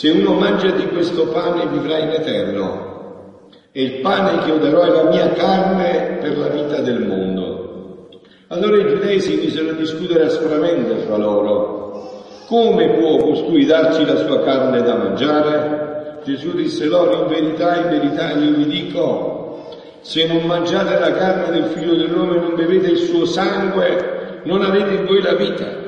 Se 0.00 0.08
uno 0.08 0.32
mangia 0.32 0.70
di 0.70 0.86
questo 0.86 1.26
pane 1.26 1.66
vivrà 1.66 1.98
in 1.98 2.08
eterno 2.08 3.50
e 3.70 3.82
il 3.82 4.00
pane 4.00 4.38
che 4.38 4.48
io 4.48 4.56
darò 4.56 4.80
è 4.80 4.88
la 4.88 5.10
mia 5.10 5.28
carne 5.32 6.16
per 6.22 6.38
la 6.38 6.46
vita 6.46 6.80
del 6.80 7.04
mondo. 7.04 8.08
Allora 8.46 8.78
i 8.78 8.88
giudei 8.88 9.20
si 9.20 9.34
misero 9.34 9.68
a 9.68 9.74
discutere 9.74 10.24
aspramente 10.24 10.94
fra 11.04 11.18
loro. 11.18 12.40
Come 12.46 12.94
può 12.94 13.18
costui 13.18 13.66
darci 13.66 14.06
la 14.06 14.16
sua 14.16 14.40
carne 14.40 14.80
da 14.80 14.94
mangiare? 14.94 16.20
Gesù 16.24 16.52
disse 16.52 16.86
loro, 16.86 17.20
in 17.20 17.26
verità, 17.26 17.76
in 17.76 17.90
verità 17.90 18.30
io 18.30 18.56
vi 18.56 18.66
dico, 18.68 19.66
se 20.00 20.26
non 20.26 20.46
mangiate 20.46 20.98
la 20.98 21.12
carne 21.12 21.50
del 21.50 21.64
figlio 21.74 21.94
dell'uomo 21.94 22.36
e 22.36 22.38
non 22.38 22.54
bevete 22.54 22.92
il 22.92 22.98
suo 23.00 23.26
sangue, 23.26 24.40
non 24.44 24.62
avete 24.62 24.94
in 24.94 25.04
voi 25.04 25.20
la 25.20 25.34
vita. 25.34 25.79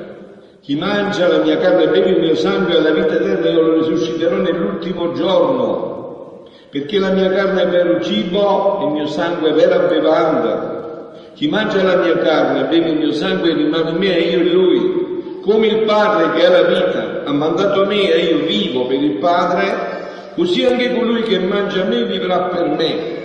Chi 0.62 0.76
mangia 0.76 1.26
la 1.26 1.42
mia 1.42 1.58
carne 1.58 1.82
e 1.82 1.88
beve 1.88 2.10
il 2.10 2.20
mio 2.20 2.36
sangue 2.36 2.76
ha 2.76 2.80
la 2.80 2.92
vita 2.92 3.14
eterna, 3.14 3.50
io 3.50 3.62
lo 3.62 3.78
risusciterò 3.80 4.36
nell'ultimo 4.36 5.10
giorno, 5.10 6.44
perché 6.70 7.00
la 7.00 7.10
mia 7.10 7.28
carne 7.32 7.62
è 7.62 7.66
vero 7.66 8.00
cibo 8.00 8.78
e 8.78 8.84
il 8.84 8.92
mio 8.92 9.06
sangue 9.06 9.50
è 9.50 9.52
vera 9.54 9.78
bevanda. 9.88 11.10
Chi 11.34 11.48
mangia 11.48 11.82
la 11.82 11.96
mia 11.96 12.16
carne 12.18 12.60
e 12.60 12.64
beve 12.66 12.90
il 12.90 12.98
mio 12.98 13.10
sangue 13.10 13.52
rimane 13.54 13.90
in 13.90 13.96
me 13.96 14.16
e 14.16 14.20
io 14.20 14.38
in 14.38 14.52
lui. 14.52 15.40
Come 15.42 15.66
il 15.66 15.82
Padre 15.84 16.30
che 16.38 16.46
ha 16.46 16.50
la 16.50 16.62
vita 16.62 17.22
ha 17.24 17.32
mandato 17.32 17.84
me 17.84 18.12
e 18.12 18.20
io 18.20 18.46
vivo 18.46 18.86
per 18.86 19.02
il 19.02 19.18
Padre, 19.18 20.30
così 20.36 20.64
anche 20.64 20.94
colui 20.94 21.22
che 21.22 21.40
mangia 21.40 21.82
me 21.86 22.04
vivrà 22.04 22.42
per 22.42 22.68
me. 22.68 23.20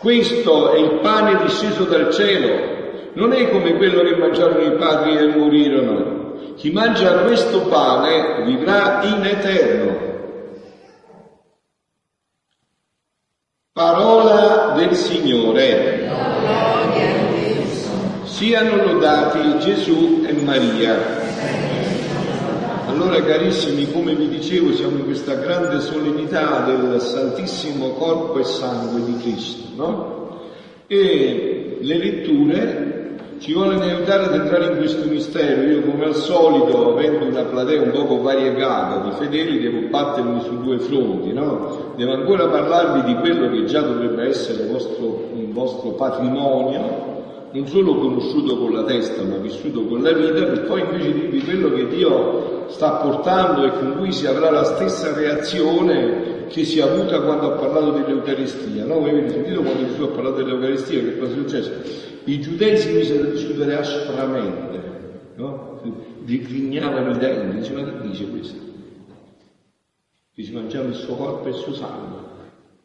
Questo 0.00 0.72
è 0.72 0.78
il 0.80 0.98
pane 1.00 1.36
disceso 1.44 1.84
dal 1.84 2.10
cielo, 2.10 2.50
non 3.12 3.32
è 3.32 3.48
come 3.48 3.76
quello 3.76 4.02
che 4.02 4.16
mangiarono 4.16 4.74
i 4.74 4.76
padri 4.76 5.16
e 5.16 5.26
morirono. 5.28 6.21
Chi 6.56 6.70
mangia 6.70 7.24
questo 7.24 7.62
pane 7.62 8.44
vivrà 8.44 9.02
in 9.04 9.24
eterno. 9.24 10.10
Parola 13.72 14.74
del 14.76 14.94
Signore. 14.94 16.10
Siano 18.24 18.84
lodati 18.84 19.58
Gesù 19.60 20.24
e 20.26 20.32
Maria. 20.34 21.20
Allora 22.86 23.22
carissimi, 23.22 23.90
come 23.90 24.14
vi 24.14 24.28
dicevo, 24.28 24.72
siamo 24.72 24.98
in 24.98 25.04
questa 25.04 25.34
grande 25.34 25.80
solennità 25.80 26.60
del 26.66 27.00
Santissimo 27.00 27.92
Corpo 27.92 28.38
e 28.38 28.44
Sangue 28.44 29.04
di 29.04 29.16
Cristo, 29.22 29.68
no? 29.74 30.40
E 30.86 31.78
le 31.80 31.96
letture 31.96 32.91
ci 33.42 33.52
vogliono 33.54 33.82
aiutare 33.82 34.26
ad 34.26 34.34
entrare 34.34 34.72
in 34.72 34.76
questo 34.78 35.08
mistero. 35.08 35.62
Io 35.62 35.82
come 35.82 36.04
al 36.04 36.14
solito, 36.14 36.92
avendo 36.92 37.26
una 37.26 37.42
platea 37.42 37.82
un 37.82 37.90
poco 37.90 38.22
variegata 38.22 39.08
di 39.08 39.10
fedeli, 39.16 39.58
devo 39.58 39.88
battermi 39.88 40.40
su 40.42 40.62
due 40.62 40.78
fronti, 40.78 41.32
no? 41.32 41.92
Devo 41.96 42.12
ancora 42.12 42.46
parlarvi 42.46 43.12
di 43.12 43.18
quello 43.18 43.50
che 43.50 43.64
già 43.64 43.80
dovrebbe 43.80 44.28
essere 44.28 44.66
vostro, 44.66 45.28
un 45.34 45.52
vostro 45.52 45.90
patrimonio, 45.90 47.10
non 47.50 47.66
solo 47.66 47.96
conosciuto 47.96 48.58
con 48.58 48.74
la 48.74 48.84
testa, 48.84 49.24
ma 49.24 49.36
vissuto 49.38 49.86
con 49.86 50.02
la 50.02 50.12
vita, 50.12 50.44
per 50.44 50.62
poi 50.62 50.80
invece 50.82 51.12
dirvi 51.12 51.42
quello 51.42 51.72
che 51.72 51.88
Dio 51.88 52.66
sta 52.68 52.92
portando 52.92 53.64
e 53.64 53.70
con 53.70 53.96
cui 53.98 54.12
si 54.12 54.24
avrà 54.24 54.52
la 54.52 54.64
stessa 54.64 55.12
reazione 55.14 56.46
che 56.46 56.64
si 56.64 56.78
è 56.78 56.82
avuta 56.82 57.20
quando 57.20 57.52
ha 57.52 57.56
parlato 57.56 57.90
dell'Eucaristia. 57.90 58.84
No? 58.84 59.00
Voi 59.00 59.10
avete 59.10 59.30
sentito 59.30 59.62
quando 59.62 59.84
Gesù 59.88 60.02
ha 60.04 60.08
parlato 60.08 60.36
dell'Eucaristia, 60.36 61.00
che 61.00 61.18
cosa 61.18 61.32
è 61.32 61.34
successo? 61.34 62.11
I 62.24 62.40
giudei 62.40 62.76
si 62.76 62.92
misero 62.92 63.24
a 63.24 63.30
discutere 63.32 63.76
aspramente, 63.76 64.80
no? 65.36 65.80
Digrignavano 66.20 67.16
i 67.16 67.18
denti, 67.18 67.58
dice 67.58 67.72
ma 67.72 67.84
che 67.84 68.08
dice 68.08 68.28
questo? 68.28 68.58
Si 70.34 70.52
mangiava 70.52 70.88
il 70.88 70.94
suo 70.94 71.14
corpo 71.14 71.46
e 71.46 71.50
il 71.50 71.56
suo 71.56 71.74
sangue. 71.74 72.30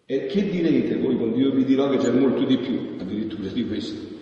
E 0.06 0.26
che 0.28 0.50
direte 0.50 0.98
voi 0.98 1.18
quando 1.18 1.38
io 1.38 1.52
vi 1.52 1.66
dirò 1.66 1.90
che 1.90 1.98
c'è 1.98 2.12
molto 2.12 2.44
di 2.46 2.58
più 2.58 2.96
addirittura 3.00 3.50
di 3.50 3.68
questo? 3.68 4.16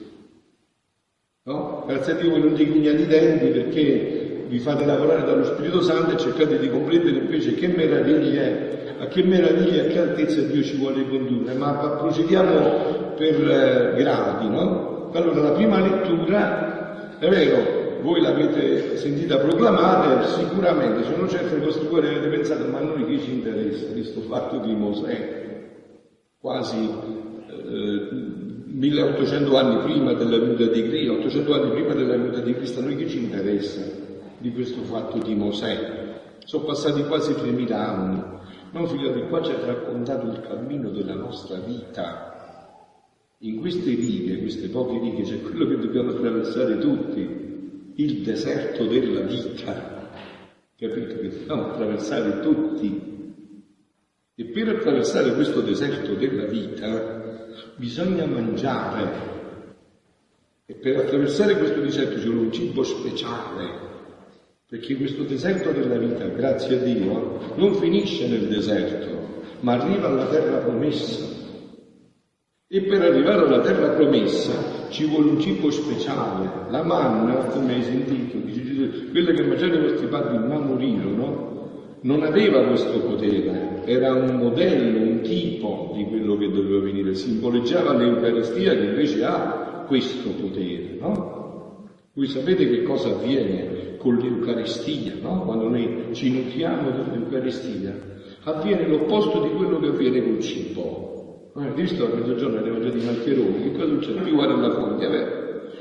No? 1.43 1.83
Grazie 1.87 2.13
a 2.13 2.15
Dio 2.15 2.31
voi 2.31 2.41
non 2.41 2.55
digrignate 2.55 3.01
i 3.01 3.07
denti 3.07 3.47
perché 3.47 4.45
vi 4.47 4.59
fate 4.59 4.85
lavorare 4.85 5.25
dallo 5.25 5.43
Spirito 5.43 5.81
Santo 5.81 6.15
e 6.15 6.17
cercate 6.17 6.59
di 6.59 6.69
comprendere 6.69 7.17
invece 7.17 7.53
che 7.53 7.67
meraviglia 7.67 8.41
è, 8.41 8.95
a 8.99 9.07
che 9.07 9.23
meraviglia 9.23 9.83
a 9.83 9.85
che 9.85 9.99
altezza 9.99 10.41
Dio 10.41 10.63
ci 10.63 10.77
vuole 10.77 11.07
condurre. 11.07 11.53
Ma 11.53 11.73
procediamo 11.73 13.13
per 13.15 13.49
eh, 13.49 13.93
gradi, 13.95 14.49
no? 14.49 14.94
Allora 15.13 15.41
la 15.41 15.51
prima 15.51 15.79
lettura, 15.79 17.17
è 17.19 17.29
vero, 17.29 18.01
voi 18.01 18.21
l'avete 18.21 18.97
sentita 18.97 19.37
proclamare, 19.37 20.27
sicuramente 20.27 21.03
sono 21.03 21.27
certo 21.27 21.55
che 21.55 21.65
vostri 21.65 21.87
cuori 21.87 22.07
avete 22.07 22.27
pensato, 22.27 22.65
ma 22.65 22.77
a 22.77 22.83
noi 22.83 23.05
che 23.05 23.19
ci 23.19 23.31
interessa 23.31 23.91
questo 23.91 24.21
fatto 24.21 24.59
di 24.59 24.73
Mosè, 24.73 25.69
quasi 26.39 26.89
eh, 27.47 28.09
1800 28.67 29.57
anni 29.57 29.83
prima 29.83 30.13
della 30.13 30.37
venuta 30.37 30.65
di 30.65 30.87
Cristo, 30.87 31.13
800 31.13 31.53
anni 31.53 31.71
prima 31.71 31.93
della 31.93 32.17
venuta 32.17 32.39
di 32.41 32.53
Cristo, 32.53 32.79
a 32.81 32.83
noi 32.83 32.95
che 32.95 33.07
ci 33.07 33.17
interessa 33.17 33.81
di 34.37 34.51
questo 34.51 34.83
fatto 34.83 35.17
di 35.17 35.33
Mosè? 35.33 36.03
Sono 36.43 36.65
passati 36.65 37.03
quasi 37.05 37.33
3000 37.33 37.75
anni. 37.75 38.23
No, 38.71 38.85
figlio, 38.85 39.11
qua 39.27 39.41
ci 39.41 39.51
ha 39.51 39.65
raccontato 39.65 40.27
il 40.27 40.41
cammino 40.41 40.89
della 40.89 41.15
nostra 41.15 41.57
vita 41.57 42.34
in 43.39 43.59
queste 43.59 43.93
righe, 43.93 44.39
queste 44.39 44.69
poche 44.69 44.99
righe, 44.99 45.23
c'è 45.23 45.41
quello 45.41 45.67
che 45.67 45.77
dobbiamo 45.77 46.11
attraversare 46.11 46.77
tutti, 46.77 47.91
il 47.95 48.21
deserto 48.21 48.85
della 48.85 49.21
vita. 49.21 50.09
Capito? 50.77 51.17
Che 51.17 51.29
dobbiamo 51.29 51.71
attraversare 51.71 52.39
tutti. 52.41 53.13
E 54.35 54.45
per 54.45 54.67
attraversare 54.69 55.33
questo 55.33 55.61
deserto 55.61 56.13
della 56.13 56.45
vita 56.45 57.47
bisogna 57.75 58.25
mangiare. 58.25 59.33
E 60.65 60.73
per 60.73 60.97
attraversare 60.97 61.57
questo 61.57 61.79
deserto 61.79 62.19
c'è 62.19 62.27
un 62.27 62.51
cibo 62.51 62.83
speciale. 62.83 63.93
Perché 64.67 64.95
questo 64.95 65.23
deserto 65.23 65.71
della 65.71 65.97
vita, 65.97 66.25
grazie 66.27 66.79
a 66.79 66.83
Dio, 66.83 67.53
non 67.55 67.75
finisce 67.75 68.27
nel 68.27 68.47
deserto, 68.47 69.43
ma 69.59 69.73
arriva 69.73 70.07
alla 70.07 70.27
terra 70.27 70.57
promessa. 70.57 71.34
E 72.67 72.81
per 72.81 72.99
arrivare 72.99 73.45
alla 73.45 73.59
terra 73.59 73.89
promessa 73.89 74.89
ci 74.89 75.05
vuole 75.05 75.29
un 75.29 75.39
cibo 75.39 75.69
speciale. 75.69 76.49
La 76.69 76.81
manna, 76.81 77.35
come 77.45 77.75
hai 77.75 77.83
sentito, 77.83 78.39
quella 79.11 79.33
che 79.33 79.43
mangiarono 79.43 79.85
i 79.85 79.89
vostri 79.89 80.07
padri 80.07 80.37
ma 80.39 80.57
morirono, 80.57 81.99
non 82.01 82.23
aveva 82.23 82.63
questo 82.63 83.01
potere, 83.01 83.83
era 83.85 84.13
un 84.13 84.37
modello, 84.37 84.99
un 84.99 85.21
tipo 85.21 85.93
di 85.95 86.05
quello 86.05 86.37
che 86.37 86.49
doveva 86.49 86.79
venire, 86.79 87.13
simboleggiava 87.13 87.93
l'Eucaristia 87.93 88.75
che 88.75 88.83
invece 88.83 89.23
ha 89.23 89.85
questo 89.87 90.31
potere, 90.31 90.97
no? 90.99 91.83
Voi 92.13 92.25
sapete 92.25 92.67
che 92.67 92.81
cosa 92.81 93.09
avviene 93.09 93.97
con 93.97 94.15
l'Eucaristia, 94.15 95.13
no? 95.21 95.43
Quando 95.43 95.69
noi 95.69 96.07
ci 96.13 96.31
nutriamo 96.31 96.89
dell'Eucaristia, 96.89 97.95
avviene 98.43 98.87
l'opposto 98.87 99.43
di 99.43 99.49
quello 99.49 99.79
che 99.79 99.87
avviene 99.87 100.23
col 100.23 100.39
cibo. 100.39 101.14
Eh, 101.57 101.71
visto 101.73 102.03
a 102.03 102.13
mezzogiorno 102.13 102.59
ne 102.59 102.69
mangiati 102.69 102.97
i 102.97 103.05
maccheroni, 103.05 103.63
che 103.63 103.71
cosa 103.71 103.87
succede? 103.93 104.19
Più 104.23 104.35
guarda 104.35 104.55
la 104.55 104.73
foglia, 104.73 105.07
vero? 105.07 105.31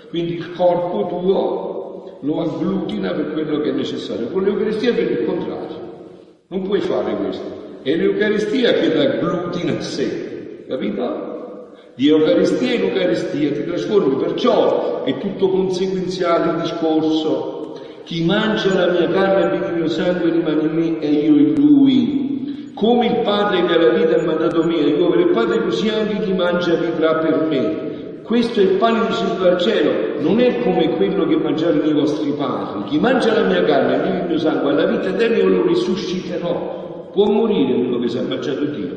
Quindi 0.08 0.34
il 0.34 0.52
corpo 0.52 1.08
tuo 1.08 2.18
lo 2.20 2.42
agglutina 2.42 3.10
per 3.10 3.32
quello 3.32 3.58
che 3.58 3.70
è 3.70 3.72
necessario. 3.72 4.28
Con 4.28 4.44
l'Eucaristia 4.44 4.94
per 4.94 5.10
il 5.10 5.24
contrario. 5.24 6.12
Non 6.46 6.62
puoi 6.62 6.80
fare 6.80 7.16
questo. 7.16 7.80
È 7.82 7.92
l'Eucaristia 7.92 8.72
che 8.74 8.94
l'agglutina 8.94 9.76
a 9.76 9.80
sé. 9.80 10.64
Capito? 10.68 11.72
Di 11.96 12.08
Eucaristia 12.08 12.74
in 12.74 12.82
Eucaristia 12.82 13.50
ti 13.50 13.64
trasformi, 13.64 14.14
perciò 14.14 15.02
è 15.02 15.18
tutto 15.18 15.48
conseguenziale 15.48 16.52
il 16.52 16.60
discorso. 16.60 17.80
Chi 18.04 18.22
mangia 18.22 18.74
la 18.74 18.92
mia 18.92 19.08
carne 19.08 19.60
e 19.60 19.68
il 19.70 19.74
mio 19.74 19.88
sangue 19.88 20.30
rimane 20.30 20.62
in 20.62 20.72
me 20.72 20.98
e 21.00 21.10
io 21.10 21.36
in 21.36 21.54
lui 21.54 22.33
come 22.74 23.06
il 23.06 23.20
Padre 23.22 23.64
che 23.64 23.78
la 23.78 23.90
vita 23.90 24.20
ha 24.20 24.24
mandato 24.24 24.64
me, 24.64 24.74
io 24.74 25.08
per 25.08 25.20
il 25.20 25.30
Padre 25.30 25.62
così 25.62 25.88
anche 25.88 26.20
chi 26.20 26.32
mangia 26.32 26.74
vivrà 26.74 27.14
per 27.16 27.46
me. 27.48 27.92
Questo 28.24 28.60
è 28.60 28.62
il 28.62 28.78
pane 28.78 29.06
disceso 29.06 29.34
dal 29.34 29.58
cielo, 29.58 30.20
non 30.20 30.40
è 30.40 30.62
come 30.62 30.96
quello 30.96 31.26
che 31.26 31.36
mangiarono 31.36 31.84
i 31.84 31.92
vostri 31.92 32.32
padri. 32.32 32.88
Chi 32.88 32.98
mangia 32.98 33.34
la 33.34 33.46
mia 33.46 33.62
carne 33.64 34.02
e 34.02 34.18
il 34.22 34.26
mio 34.28 34.38
sangue 34.38 34.70
ha 34.70 34.74
la 34.74 34.86
vita 34.86 35.10
eterna 35.10 35.36
io 35.36 35.48
lo 35.48 35.66
risusciterò. 35.66 37.10
può 37.12 37.26
morire 37.26 37.74
uno 37.74 37.98
che 37.98 38.08
si 38.08 38.16
è 38.16 38.22
mangiato 38.22 38.64
Dio 38.64 38.90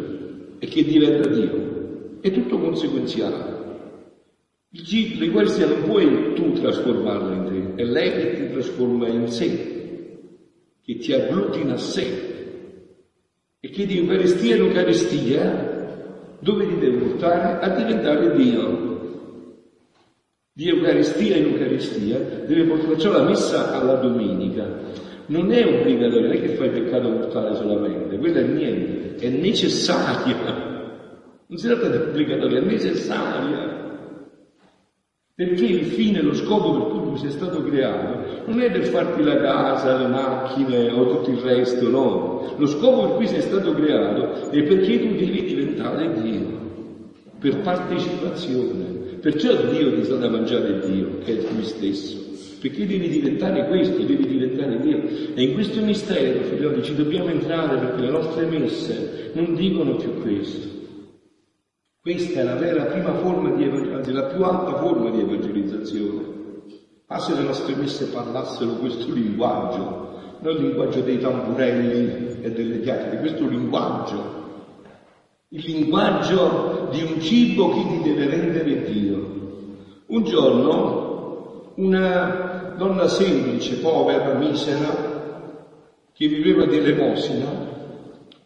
e 0.60 0.66
che 0.68 0.84
diventa 0.86 1.28
Dio. 1.28 2.20
È 2.22 2.32
tutto 2.32 2.58
conseguenziale. 2.58 3.56
L'Eucaristia 4.70 5.68
non 5.68 5.84
puoi 5.84 6.34
tu 6.34 6.54
trasformarla 6.54 7.36
in 7.36 7.74
te, 7.76 7.82
è 7.82 7.86
lei 7.86 8.12
che 8.12 8.34
ti 8.36 8.52
trasforma 8.54 9.08
in 9.08 9.28
sé, 9.28 10.30
che 10.82 10.98
ti 10.98 11.14
agglutina 11.14 11.74
a 11.74 11.78
sé. 11.78 12.37
E 13.60 13.70
che 13.70 13.86
di 13.86 13.98
Eucaristia 13.98 14.56
in 14.56 14.62
Eucaristia, 14.64 16.38
dove 16.40 16.68
ti 16.68 16.78
deve 16.78 16.98
portare? 16.98 17.60
A 17.60 17.70
diventare 17.70 18.36
Dio. 18.36 18.86
Di 20.54 20.70
Eucaristia 20.70 21.36
in 21.36 21.46
Eucaristia 21.46 22.18
deve 22.20 22.64
portare, 22.66 22.94
perciò 22.94 23.12
la 23.12 23.24
messa 23.24 23.74
alla 23.74 23.96
domenica 23.96 25.06
non 25.28 25.52
è 25.52 25.66
obbligatoria, 25.66 26.28
non 26.28 26.38
è 26.38 26.42
che 26.42 26.56
fai 26.56 26.70
peccato 26.70 27.10
mortale 27.10 27.56
solamente, 27.56 28.18
quella 28.18 28.40
è 28.40 28.44
niente, 28.44 29.16
è 29.26 29.30
necessaria. 29.30 30.36
Non 31.48 31.58
si 31.58 31.68
tratta 31.68 31.90
di 31.90 31.98
obbligatoria, 31.98 32.60
è 32.60 32.64
necessaria. 32.64 33.77
Perché 35.38 35.66
il 35.66 35.86
fine, 35.86 36.24
lo 36.24 36.34
scopo 36.34 36.74
per 36.74 37.04
cui 37.04 37.20
sei 37.20 37.30
stato 37.30 37.62
creato 37.62 38.48
non 38.48 38.60
è 38.60 38.72
per 38.72 38.86
farti 38.86 39.22
la 39.22 39.38
casa, 39.38 39.96
le 39.96 40.08
macchine 40.08 40.90
o 40.90 41.06
tutto 41.06 41.30
il 41.30 41.38
resto, 41.38 41.88
no. 41.90 42.56
Lo 42.58 42.66
scopo 42.66 43.02
per 43.02 43.16
cui 43.18 43.28
sei 43.28 43.42
stato 43.42 43.72
creato 43.76 44.50
è 44.50 44.64
perché 44.64 45.00
tu 45.00 45.14
devi 45.14 45.46
diventare 45.46 46.12
Dio, 46.24 46.42
per 47.38 47.56
partecipazione. 47.60 48.86
Perciò 49.22 49.54
Dio 49.70 49.94
ti 49.94 50.06
sta 50.06 50.16
da 50.16 50.28
mangiare 50.28 50.80
Dio, 50.80 51.20
che 51.24 51.38
è 51.38 51.54
lui 51.54 51.66
stesso. 51.66 52.18
Perché 52.60 52.88
devi 52.88 53.08
diventare 53.08 53.68
questo, 53.68 54.02
devi 54.02 54.26
diventare 54.26 54.80
Dio. 54.80 55.04
E 55.36 55.44
in 55.44 55.54
questo 55.54 55.84
mistero, 55.84 56.46
figlioli, 56.46 56.82
ci 56.82 56.96
dobbiamo 56.96 57.30
entrare 57.30 57.78
perché 57.78 58.02
le 58.02 58.10
nostre 58.10 58.48
messe 58.48 59.30
non 59.34 59.54
dicono 59.54 59.98
più 59.98 60.20
questo. 60.20 60.77
Questa 62.08 62.40
è 62.40 62.44
la 62.44 62.56
vera 62.56 62.86
prima 62.86 63.14
forma 63.16 63.50
di 63.50 63.66
evangelizzazione, 63.66 64.22
la 64.22 64.28
più 64.28 64.42
alta 64.42 64.78
forma 64.78 65.10
di 65.10 65.20
evangelizzazione. 65.20 66.24
Ah, 67.08 67.20
se 67.20 67.36
le 67.36 67.42
nostre 67.42 67.76
messe 67.76 68.06
parlassero 68.06 68.76
questo 68.76 69.12
linguaggio, 69.12 70.38
non 70.40 70.56
il 70.56 70.62
linguaggio 70.68 71.02
dei 71.02 71.20
tamburelli 71.20 72.40
e 72.44 72.52
delle 72.54 72.80
chiacchiere, 72.80 73.20
questo 73.20 73.46
linguaggio, 73.46 74.24
il 75.50 75.64
linguaggio 75.66 76.88
di 76.92 77.02
un 77.02 77.20
cibo 77.20 77.74
che 77.74 77.86
ti 77.90 78.02
deve 78.04 78.30
rendere 78.30 78.84
Dio. 78.90 79.36
Un 80.06 80.24
giorno 80.24 81.74
una 81.76 82.74
donna 82.78 83.10
semplice, 83.10 83.80
povera, 83.80 84.34
misera, 84.36 85.66
che 86.14 86.28
viveva 86.30 86.66
di 86.68 86.78
elemosina, 86.78 87.48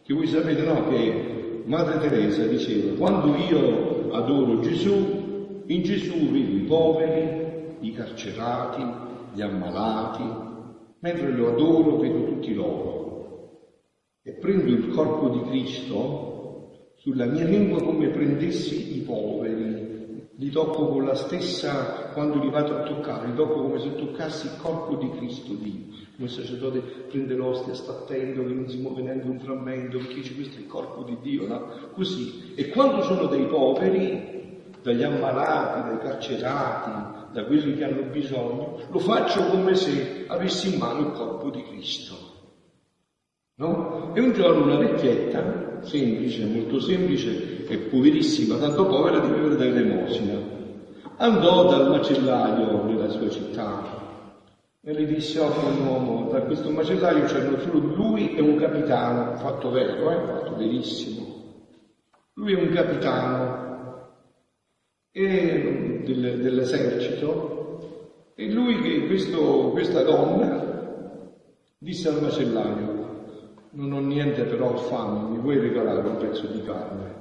che 0.02 0.12
voi 0.12 0.26
sapete 0.26 0.62
no, 0.62 0.88
che 0.88 1.41
Madre 1.64 1.98
Teresa 2.00 2.44
diceva, 2.46 2.94
quando 2.96 3.36
io 3.36 4.12
adoro 4.12 4.60
Gesù, 4.60 5.64
in 5.66 5.82
Gesù 5.82 6.30
vedo 6.30 6.56
i 6.56 6.64
poveri, 6.66 7.76
i 7.80 7.92
carcerati, 7.92 8.82
gli 9.32 9.40
ammalati, 9.40 10.24
mentre 10.98 11.30
lo 11.32 11.52
adoro 11.52 11.96
vedo 11.98 12.24
tutti 12.24 12.52
loro. 12.54 13.00
E 14.22 14.32
prendo 14.32 14.70
il 14.70 14.88
corpo 14.88 15.28
di 15.28 15.42
Cristo 15.48 16.92
sulla 16.96 17.26
mia 17.26 17.44
lingua 17.44 17.82
come 17.82 18.08
prendessi 18.08 18.96
i 18.96 19.00
poveri, 19.00 19.91
li 20.36 20.50
tocco 20.50 20.88
con 20.88 21.04
la 21.04 21.14
stessa, 21.14 22.10
quando 22.12 22.38
li 22.38 22.50
vado 22.50 22.76
a 22.76 22.82
toccare, 22.82 23.26
li 23.28 23.34
tocco 23.34 23.62
come 23.62 23.78
se 23.78 23.94
toccassi 23.94 24.46
il 24.46 24.56
corpo 24.60 24.96
di 24.96 25.10
Cristo 25.10 25.54
Dio 25.54 25.92
come 26.22 26.28
il 26.28 26.30
sacerdote 26.30 26.80
prende 27.08 27.34
l'ostia, 27.34 27.74
sta 27.74 27.92
attento 27.92 28.44
che 28.44 28.52
non 28.52 28.68
si 28.68 28.78
muove 28.78 29.02
neanche 29.02 29.26
un 29.26 29.40
frammento, 29.40 29.98
perché 29.98 30.14
dice 30.14 30.34
questo 30.34 30.56
è 30.56 30.60
il 30.60 30.66
corpo 30.66 31.02
di 31.02 31.16
Dio, 31.20 31.46
no? 31.46 31.66
Così. 31.94 32.52
E 32.54 32.68
quando 32.68 33.02
sono 33.02 33.26
dei 33.26 33.46
poveri, 33.46 34.60
dagli 34.82 35.02
ammalati, 35.02 35.88
dai 35.88 35.98
carcerati, 35.98 37.32
da 37.32 37.44
quelli 37.44 37.74
che 37.74 37.84
hanno 37.84 38.02
bisogno, 38.02 38.78
lo 38.90 38.98
faccio 38.98 39.46
come 39.46 39.74
se 39.74 40.24
avessi 40.28 40.74
in 40.74 40.78
mano 40.78 41.00
il 41.00 41.12
corpo 41.12 41.50
di 41.50 41.62
Cristo. 41.62 42.30
No? 43.54 43.91
E 44.14 44.20
un 44.20 44.32
giorno 44.32 44.64
una 44.64 44.76
vecchietta, 44.76 45.80
semplice, 45.82 46.44
molto 46.44 46.80
semplice 46.80 47.66
e 47.66 47.78
poverissima, 47.78 48.58
tanto 48.58 48.86
povera 48.86 49.18
di 49.20 49.32
vivere 49.32 49.56
dall'elemosina, 49.56 50.38
andò 51.16 51.68
dal 51.70 51.88
macellaio 51.88 52.84
nella 52.84 53.08
sua 53.08 53.30
città 53.30 54.00
e 54.82 54.92
gli 54.92 55.06
disse, 55.06 55.40
oh, 55.40 55.50
un 55.66 55.86
uomo, 55.86 56.30
da 56.30 56.42
questo 56.42 56.68
macellaio 56.70 57.24
c'erano 57.24 57.58
solo 57.60 57.78
lui 57.78 58.34
e 58.34 58.40
un 58.40 58.56
capitano, 58.56 59.36
fatto 59.36 59.70
vero, 59.70 60.10
eh? 60.10 60.26
fatto 60.26 60.56
verissimo. 60.56 61.26
Lui 62.34 62.52
è 62.52 62.56
un 62.56 62.68
capitano 62.68 64.10
e, 65.10 66.02
del, 66.04 66.40
dell'esercito 66.42 68.32
e 68.34 68.50
lui, 68.50 69.06
questo, 69.06 69.70
questa 69.70 70.02
donna, 70.02 70.70
disse 71.78 72.08
al 72.08 72.20
macellaio, 72.20 73.01
non 73.72 73.92
ho 73.92 74.00
niente 74.00 74.42
però 74.44 74.72
ho 74.72 74.76
fame, 74.76 75.30
mi 75.30 75.38
vuoi 75.38 75.58
regalare 75.58 76.06
un 76.06 76.16
pezzo 76.16 76.46
di 76.46 76.62
carne? 76.62 77.20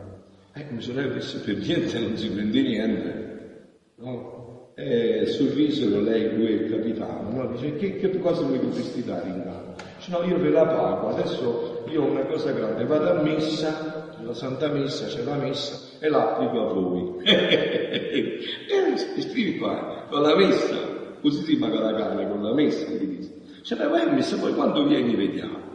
Eh, 0.54 0.66
mia 0.70 0.82
sorella 0.82 1.14
disse, 1.14 1.40
per 1.40 1.58
niente 1.58 2.00
non 2.00 2.18
si 2.18 2.30
prende 2.30 2.62
niente, 2.62 3.70
no? 3.96 4.74
E 4.76 5.26
sorrisero 5.28 6.02
lei, 6.02 6.36
lui 6.36 6.48
e 6.48 6.52
il 6.52 6.72
capitano, 6.72 7.30
no? 7.32 7.52
dice 7.52 7.76
che, 7.76 7.98
che 7.98 8.20
cosa 8.20 8.46
mi 8.46 8.58
potresti 8.58 9.04
dare 9.04 9.28
in 9.28 9.44
cambio? 9.44 9.76
Dice 9.98 10.12
no, 10.12 10.24
io 10.24 10.38
ve 10.40 10.50
la 10.50 10.66
pago, 10.66 11.08
adesso 11.10 11.84
io 11.88 12.04
ho 12.04 12.10
una 12.10 12.26
cosa 12.26 12.52
grande, 12.52 12.86
vado 12.86 13.10
a 13.12 13.22
messa, 13.22 14.16
la 14.22 14.34
Santa 14.34 14.68
Messa, 14.68 15.06
c'è 15.06 15.24
la 15.24 15.36
messa 15.36 15.98
e 16.00 16.10
l'applico 16.10 16.60
a 16.60 16.74
voi. 16.74 17.24
e 17.24 19.22
scrivi 19.22 19.58
qua, 19.58 20.06
con 20.10 20.22
la 20.22 20.36
messa, 20.36 20.76
così 21.22 21.44
si 21.44 21.58
paga 21.58 21.80
la 21.80 21.96
carne 21.96 22.30
con 22.30 22.44
la 22.44 22.54
messa, 22.54 22.90
gli 22.90 23.18
dice. 23.18 23.76
Beh, 23.76 23.88
vai 23.88 24.02
a 24.02 24.12
messa, 24.12 24.38
poi 24.38 24.54
quando 24.54 24.86
vieni 24.86 25.16
vediamo. 25.16 25.71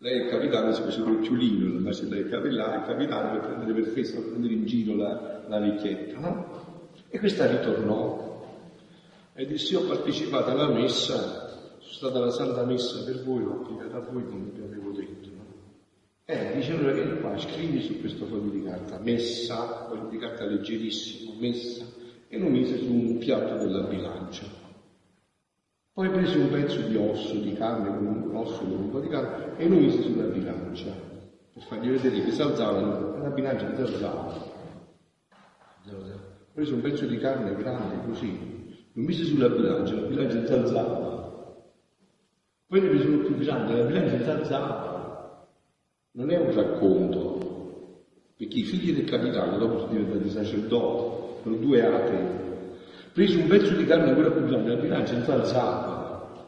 Lei 0.00 0.22
il 0.22 0.28
capitano 0.28 0.72
si 0.72 0.82
faceva 0.82 1.10
il 1.10 1.24
ciulino, 1.24 1.76
invece 1.76 2.04
lei 2.04 2.20
il 2.20 2.28
capitano, 2.28 2.76
il 2.76 2.86
capitano 2.86 3.30
per 3.32 3.40
prendere 3.40 3.72
per 3.72 3.90
festa, 3.92 4.20
per 4.20 4.30
prendere 4.30 4.52
in 4.54 4.64
giro 4.64 4.94
la, 4.94 5.44
la 5.48 5.58
vecchietta, 5.58 6.20
no? 6.20 6.86
E 7.08 7.18
questa 7.18 7.46
ritornò 7.46 8.28
e 9.34 9.46
disse 9.46 9.76
ho 9.76 9.86
partecipato 9.86 10.50
alla 10.50 10.68
messa, 10.68 11.78
sono 11.78 11.92
stata 11.92 12.18
alla 12.18 12.30
Santa 12.30 12.64
Messa 12.64 13.04
per 13.04 13.22
voi, 13.22 13.42
l'ho 13.42 13.62
applicata 13.62 13.96
a 13.96 14.10
voi 14.10 14.24
come 14.26 14.50
vi 14.52 14.62
avevo 14.62 14.90
detto. 14.90 15.28
No? 15.28 15.44
Eh, 16.24 16.56
dice 16.56 16.72
allora 16.72 16.92
vieni 16.92 17.20
qua, 17.20 17.38
scrivi 17.38 17.80
su 17.80 18.00
questo 18.00 18.26
foglio 18.26 18.50
di 18.50 18.62
carta, 18.62 18.98
messa, 18.98 19.86
foglio 19.88 20.08
di 20.08 20.18
carta 20.18 20.44
leggerissimo, 20.44 21.34
messa, 21.38 21.84
e 22.28 22.36
lo 22.36 22.48
mise 22.48 22.78
su 22.78 22.92
un 22.92 23.18
piatto 23.18 23.56
della 23.64 23.82
bilancia. 23.82 24.57
Poi 25.98 26.10
prese 26.10 26.38
un 26.38 26.48
pezzo 26.48 26.80
di 26.82 26.94
osso, 26.94 27.34
di 27.34 27.54
carne, 27.54 27.88
un 27.88 28.30
osso 28.32 28.62
po' 28.62 29.00
di 29.00 29.08
carne, 29.08 29.56
e 29.56 29.66
lo 29.66 29.74
mise 29.74 30.00
sulla 30.02 30.26
bilancia, 30.26 30.92
per 31.52 31.62
fargli 31.64 31.90
vedere 31.90 32.22
che 32.22 32.30
si 32.30 32.40
alzava, 32.40 33.18
la 33.20 33.30
bilancia 33.30 33.74
si 33.74 33.80
alzava 33.80 34.32
preso 36.52 36.74
un 36.74 36.82
pezzo 36.82 37.04
di 37.04 37.18
carne 37.18 37.56
grande 37.56 38.04
così, 38.06 38.30
lo 38.92 39.02
mise 39.02 39.24
sulla 39.24 39.48
bilancia, 39.48 39.94
la 39.96 40.06
bilancia 40.06 40.46
si 40.46 40.52
alzava. 40.52 41.56
Poi 42.68 42.80
ne 42.80 42.88
prese 42.90 43.06
uno 43.08 43.24
più 43.24 43.36
grande, 43.36 43.76
la 43.76 43.84
bilancia 43.84 44.22
si 44.22 44.28
alzava. 44.30 45.46
Non 46.12 46.30
è 46.30 46.36
un 46.36 46.54
racconto, 46.54 48.04
perché 48.36 48.56
i 48.56 48.62
figli 48.62 48.94
del 48.94 49.04
capitano 49.04 49.58
dopo 49.58 49.80
sono 49.80 49.90
diventati 49.90 50.30
sacerdoti, 50.30 51.42
sono 51.42 51.56
due 51.56 51.84
atei. 51.84 52.48
Prese 53.12 53.36
un 53.36 53.48
pezzo 53.48 53.74
di 53.74 53.84
carne 53.84 54.14
quella 54.14 54.30
grande, 54.30 54.74
la 54.74 54.80
bilancia 54.80 55.22
si 55.22 55.30
alzava. 55.30 56.46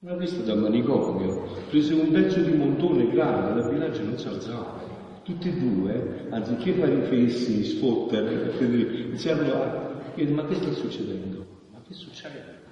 Una 0.00 0.14
vista 0.14 0.42
da 0.42 0.54
manicomio, 0.54 1.42
prese 1.68 1.94
un 1.94 2.10
pezzo 2.12 2.40
di 2.40 2.52
montone 2.52 3.10
grande, 3.10 3.60
la 3.60 3.68
bilancia 3.68 4.02
non 4.02 4.18
si 4.18 4.28
alzava 4.28 4.96
tutti 5.26 5.48
e 5.48 5.56
due, 5.56 6.28
anziché 6.30 6.74
fare 6.74 6.94
i 6.94 7.02
fessi, 7.02 7.64
sfottere, 7.64 8.54
iniziarono 8.60 9.52
a 9.54 10.12
chiedere 10.14 10.36
ma 10.36 10.46
che 10.46 10.54
sta 10.54 10.70
succedendo? 10.70 11.44
Ma 11.72 11.80
che 11.84 11.94
succede? 11.94 12.62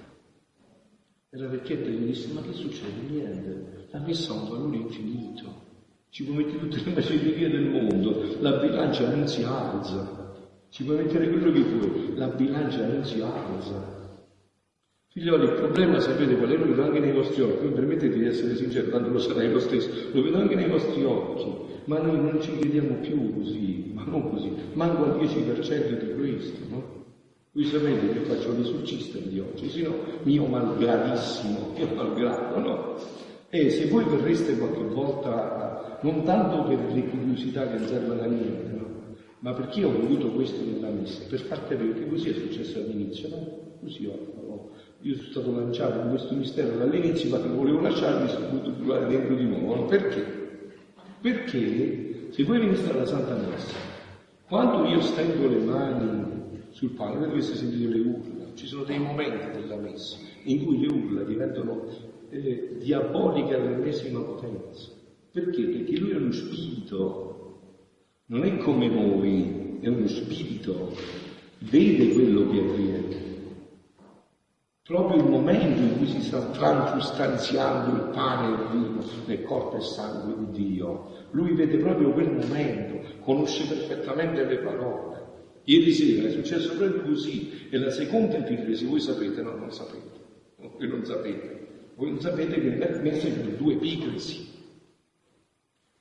E 1.31 1.37
la 1.37 1.49
vecchietta 1.49 1.89
gli 1.89 2.05
disse 2.05 2.31
ma 2.31 2.39
che 2.39 2.53
succede? 2.53 3.09
Niente, 3.09 3.87
la 3.91 3.99
messa 3.99 4.31
ha 4.31 4.35
un 4.37 4.47
valore 4.47 4.77
infinito, 4.77 5.63
ci 6.11 6.23
puoi 6.23 6.45
mettere 6.45 6.59
tutte 6.59 6.81
le 6.85 6.95
macellerie 6.95 7.49
del 7.49 7.69
mondo, 7.69 8.23
la 8.39 8.53
bilancia 8.53 9.13
non 9.13 9.27
si 9.27 9.43
alza, 9.43 10.24
ci 10.75 10.83
puoi 10.83 10.97
mettere 10.97 11.29
quello 11.29 11.53
che 11.53 11.61
vuoi, 11.61 12.15
la 12.17 12.27
bilancia 12.27 12.85
non 12.85 13.05
si 13.05 13.21
alza. 13.21 13.93
Figlioli, 15.07 15.45
il 15.45 15.53
problema 15.53 16.01
sapete 16.01 16.35
qual 16.35 16.49
è? 16.49 16.57
Lo 16.57 16.65
vedo 16.65 16.83
anche 16.83 16.99
nei 16.99 17.13
vostri 17.13 17.41
occhi, 17.43 17.67
permettete 17.67 18.17
di 18.19 18.25
essere 18.25 18.55
sincero, 18.57 18.89
tanto 18.89 19.09
lo 19.09 19.19
sarei 19.19 19.49
lo 19.49 19.59
stesso, 19.59 19.89
lo 20.11 20.21
vedo 20.21 20.37
anche 20.37 20.55
nei 20.55 20.67
vostri 20.67 21.01
occhi 21.05 21.63
ma 21.85 21.99
noi 21.99 22.19
non 22.19 22.41
ci 22.41 22.57
crediamo 22.57 22.95
più 22.95 23.33
così, 23.35 23.91
ma 23.93 24.03
non 24.05 24.29
così, 24.29 24.51
manco 24.73 25.03
al 25.03 25.19
10% 25.19 25.99
di 25.99 26.13
questo, 26.13 26.59
no? 26.69 27.03
Voi 27.51 27.65
sapete 27.65 28.11
che 28.11 28.19
faccio 28.21 28.51
l'esorcista 28.57 29.19
di 29.19 29.39
oggi, 29.39 29.69
sino 29.69 29.93
mio 30.23 30.45
malgradissimo, 30.45 31.73
mio 31.77 31.87
malgrado, 31.95 32.59
no? 32.59 32.95
E 33.49 33.69
se 33.69 33.87
voi 33.87 34.03
verreste 34.03 34.57
qualche 34.57 34.83
volta, 34.83 35.99
non 36.01 36.23
tanto 36.23 36.63
per 36.63 36.91
le 36.91 37.07
curiosità 37.07 37.67
che 37.67 37.77
non 37.77 37.87
servono 37.87 38.21
a 38.21 38.25
niente, 38.25 38.71
no? 38.71 38.84
Ma 39.45 39.53
perché 39.53 39.83
ho 39.83 39.91
voluto 39.91 40.31
questo 40.31 40.65
nella 40.65 40.89
messa? 40.89 41.23
Per 41.29 41.39
far 41.41 41.67
capire 41.67 41.93
che 41.93 42.07
così 42.07 42.29
è 42.29 42.33
successo 42.33 42.79
all'inizio, 42.79 43.29
no? 43.29 43.77
Così 43.79 44.07
ho, 44.07 44.13
ho, 44.13 44.71
io 45.01 45.13
sono 45.17 45.29
stato 45.29 45.51
lanciato 45.51 45.99
in 45.99 46.09
questo 46.09 46.33
mistero 46.33 46.75
dall'inizio, 46.77 47.29
ma 47.29 47.39
che 47.39 47.49
volevo 47.49 47.79
lasciarmi 47.79 48.27
sono 48.27 48.47
dovuto 48.47 48.73
trovare 48.73 49.05
dentro 49.05 49.35
di 49.35 49.43
nuovo. 49.43 49.85
Perché? 49.85 50.23
Perché 51.21 52.29
se 52.31 52.43
voi 52.43 52.57
veniste 52.57 52.89
alla 52.89 53.05
Santa 53.05 53.35
Messa, 53.35 53.75
quando 54.47 54.87
io 54.87 54.99
stendo 55.01 55.47
le 55.47 55.59
mani 55.59 56.63
sul 56.71 56.93
pane, 56.93 57.17
voi 57.17 57.27
avreste 57.27 57.55
sentito 57.55 57.87
le 57.87 57.99
urla, 57.99 58.45
ci 58.55 58.65
sono 58.65 58.83
dei 58.83 58.97
momenti 58.97 59.59
della 59.59 59.75
Messa 59.75 60.17
in 60.45 60.65
cui 60.65 60.79
le 60.79 60.87
urla 60.87 61.21
diventano 61.21 61.85
eh, 62.31 62.77
diaboliche 62.79 63.53
all'ennesima 63.53 64.21
potenza. 64.21 64.89
Perché? 65.31 65.65
Perché 65.65 65.97
lui 65.99 66.09
è 66.09 66.15
uno 66.15 66.31
spirito, 66.31 67.34
non 68.27 68.43
è 68.43 68.57
come 68.57 68.87
noi, 68.87 69.77
è 69.81 69.87
uno 69.87 70.07
spirito, 70.07 70.95
vede 71.59 72.13
quello 72.13 72.49
che 72.49 72.59
avviene. 72.59 73.23
Proprio 74.81 75.21
il 75.21 75.29
momento 75.29 75.79
in 75.79 75.97
cui 75.97 76.07
si 76.07 76.21
sta 76.21 76.39
transustanziando 76.49 77.95
il 77.95 78.09
pane 78.11 78.47
e 78.47 78.51
il 78.51 78.69
vino 78.71 79.03
nel 79.25 79.43
corpo 79.43 79.77
e 79.77 79.81
sangue 79.81 80.51
di 80.51 80.73
Dio, 80.73 81.27
lui 81.31 81.53
vede 81.53 81.77
proprio 81.77 82.13
quel 82.13 82.31
momento, 82.31 82.99
conosce 83.21 83.65
perfettamente 83.67 84.43
le 84.43 84.57
parole. 84.57 85.23
Ieri 85.63 85.91
sera 85.91 86.27
è 86.27 86.31
successo 86.31 86.75
proprio 86.75 87.01
così, 87.01 87.67
e 87.69 87.77
la 87.77 87.89
seconda 87.89 88.37
epiclesi 88.37 88.85
voi 88.85 88.99
sapete, 88.99 89.41
no, 89.41 89.55
non 89.55 89.71
sapete, 89.71 90.19
voi 90.57 90.87
non 90.87 91.03
sapete, 91.03 91.67
voi 91.95 92.09
non 92.11 92.21
sapete 92.21 92.59
che 92.59 92.69
nel 92.69 93.01
mese 93.01 93.33
sono 93.33 93.55
due 93.55 93.73
epiclesi. 93.73 94.53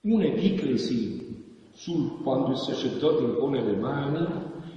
Un'epiclesi 0.01 1.44
sul 1.75 2.23
quando 2.23 2.51
il 2.51 2.57
sacerdote 2.57 3.23
impone 3.23 3.63
le 3.63 3.77
mani 3.77 4.27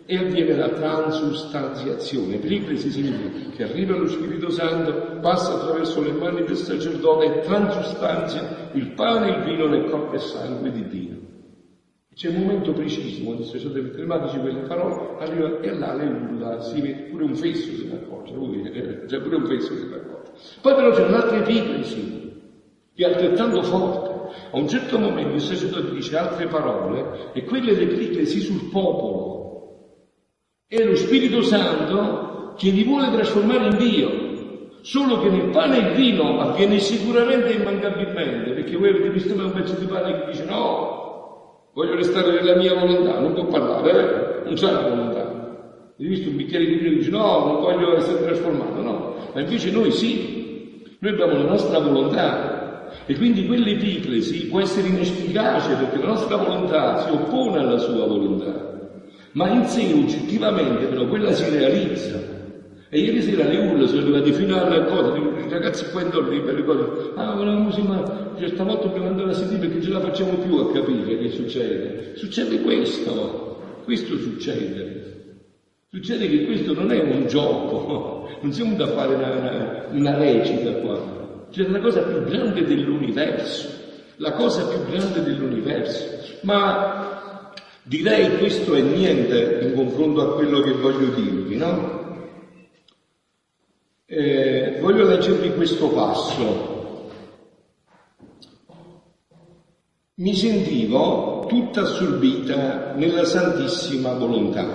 e 0.06 0.18
avviene 0.18 0.56
la 0.56 0.70
transustanziazione. 0.70 2.36
Epiclesi 2.36 2.92
significa 2.92 3.50
che 3.56 3.64
arriva 3.64 3.96
lo 3.96 4.08
Spirito 4.08 4.50
Santo, 4.50 5.20
passa 5.22 5.54
attraverso 5.54 6.02
le 6.02 6.12
mani 6.12 6.44
del 6.44 6.56
sacerdote 6.56 7.26
e 7.26 7.40
transustanzia 7.42 8.70
il 8.74 8.94
pane 8.94 9.28
e 9.28 9.38
il 9.38 9.44
vino 9.46 9.68
nel 9.68 9.90
corpo 9.90 10.14
e 10.14 10.20
sangue 10.20 10.72
di 10.72 10.88
Dio. 10.88 11.16
C'è 12.14 12.30
un 12.30 12.42
momento 12.42 12.74
preciso 12.74 13.24
quando 13.24 13.44
il 13.44 13.48
sacerdote 13.48 13.82
mette 13.82 13.98
le 14.00 14.06
mani, 14.06 14.26
dice 14.26 14.40
quelle 14.40 14.62
parole, 14.62 15.18
arriva 15.20 15.60
e 15.60 15.70
urla, 15.70 16.62
si 16.62 16.82
vede 16.82 17.04
pure 17.12 17.26
un 17.26 17.36
fesso 17.36 17.76
se 17.76 17.86
ne 17.86 17.94
accorge, 17.94 18.34
eh, 18.72 19.06
c'è 19.06 19.20
pure 19.22 19.36
un 19.36 19.46
fesso 19.46 19.76
se 19.76 19.86
ne 19.86 19.96
accorge. 19.96 20.32
Poi 20.62 20.74
però 20.74 20.90
c'è 20.92 21.06
un'altra 21.06 21.38
epiclesi 21.38 22.32
che 22.96 23.06
è 23.06 23.12
altrettanto 23.12 23.62
forte. 23.62 24.07
A 24.52 24.58
un 24.58 24.68
certo 24.68 24.98
momento 25.00 25.36
il 25.36 25.42
sacerdote 25.42 25.92
dice 25.92 26.18
altre 26.18 26.48
parole 26.48 27.32
e 27.34 27.44
quelle 27.44 27.74
l'epiclesi 27.74 28.40
sul 28.40 28.70
popolo 28.70 29.38
è 30.68 30.84
lo 30.84 30.96
Spirito 30.96 31.42
Santo 31.42 32.54
che 32.58 32.70
li 32.72 32.84
vuole 32.84 33.12
trasformare 33.12 33.68
in 33.68 33.78
Dio. 33.78 34.26
Solo 34.82 35.20
che 35.20 35.30
nel 35.30 35.50
pane 35.50 35.78
e 35.78 35.90
il 35.90 35.96
vino 35.96 36.40
avviene 36.40 36.80
sicuramente 36.80 37.54
immancabilmente, 37.54 38.52
perché 38.52 38.76
voi 38.78 38.90
avete 38.90 39.10
visto 39.10 39.34
un 39.34 39.52
pezzo 39.52 39.76
di 39.76 39.86
pane 39.86 40.12
che 40.12 40.32
dice 40.32 40.46
no, 40.46 41.70
voglio 41.74 41.96
restare 41.96 42.32
nella 42.32 42.56
mia 42.56 42.74
volontà, 42.74 43.20
non 43.20 43.34
può 43.34 43.46
parlare, 43.46 43.92
eh? 43.92 44.46
non 44.46 44.54
c'è 44.56 44.72
la 44.72 44.82
volontà. 44.82 45.20
Avete 45.20 46.10
visto 46.10 46.30
un 46.30 46.36
bicchiere 46.36 46.66
di 46.66 46.76
vino 46.76 46.90
che 46.90 46.96
dice 46.98 47.10
no, 47.10 47.46
non 47.46 47.60
voglio 47.62 47.98
essere 47.98 48.24
trasformato, 48.24 48.82
no. 48.82 49.16
Ma 49.34 49.42
invece 49.42 49.72
noi 49.72 49.92
sì, 49.92 50.84
noi 51.00 51.12
abbiamo 51.12 51.34
la 51.34 51.50
nostra 51.50 51.80
volontà. 51.80 52.57
E 53.08 53.16
quindi 53.16 53.48
quell'epiclesi 53.48 54.48
può 54.48 54.60
essere 54.60 54.90
inefficace 54.90 55.76
perché 55.76 55.98
la 55.98 56.08
nostra 56.08 56.36
volontà 56.36 57.06
si 57.06 57.12
oppone 57.12 57.60
alla 57.60 57.78
sua 57.78 58.06
volontà 58.06 58.68
ma 59.38 59.48
in 59.50 59.66
sé 59.66 59.94
oggettivamente 59.94 60.86
però 60.86 61.06
quella 61.08 61.32
si 61.32 61.48
realizza. 61.50 62.36
E 62.90 63.00
ieri 63.00 63.22
sera 63.22 63.48
le 63.48 63.58
urla 63.58 63.86
sono 63.86 64.02
arrivate 64.02 64.34
fino 64.34 64.60
alla 64.60 64.86
cosa, 64.86 65.16
i 65.16 65.50
ragazzi 65.50 65.86
qua 65.92 66.02
intorno 66.02 66.30
le 66.30 66.64
cose, 66.64 67.12
ah 67.16 67.36
volevamo 67.36 67.70
ma 67.84 68.34
certe 68.38 68.64
volte 68.64 68.88
dobbiamo 68.88 69.10
andare 69.10 69.32
a 69.32 69.34
sentire 69.34 69.68
perché 69.68 69.84
ce 69.84 69.90
la 69.90 70.00
facciamo 70.00 70.38
più 70.38 70.56
a 70.56 70.72
capire 70.72 71.18
che 71.18 71.30
succede. 71.30 72.14
Succede 72.16 72.62
questo, 72.62 73.82
questo 73.84 74.18
succede. 74.18 75.06
Succede 75.92 76.30
che 76.30 76.46
questo 76.46 76.74
non 76.74 76.92
è 76.92 77.00
un 77.00 77.28
gioco, 77.28 78.30
non 78.42 78.52
siamo 78.52 78.76
da 78.76 78.88
fare 78.88 79.16
una, 79.16 79.32
una, 79.32 79.86
una 79.92 80.18
recita 80.18 80.72
qua, 80.76 81.27
c'è 81.64 81.68
una 81.68 81.80
cosa 81.80 82.04
più 82.04 82.24
grande 82.24 82.64
dell'universo, 82.64 83.68
la 84.18 84.34
cosa 84.34 84.68
più 84.68 84.86
grande 84.86 85.24
dell'universo. 85.24 86.16
Ma 86.42 87.08
Direi 87.88 88.38
questo 88.38 88.76
è 88.76 88.82
niente 88.82 89.60
in 89.62 89.74
confronto 89.74 90.20
a 90.20 90.34
quello 90.34 90.60
che 90.60 90.74
voglio 90.74 91.08
dirvi, 91.16 91.56
no? 91.56 92.26
Eh, 94.06 94.80
voglio 94.82 95.06
leggervi 95.06 95.54
questo 95.54 95.88
passo. 95.88 97.12
Mi 100.16 100.36
sentivo 100.36 101.46
tutta 101.48 101.84
assorbita 101.84 102.94
nella 102.96 103.24
santissima 103.24 104.12
volontà. 104.16 104.66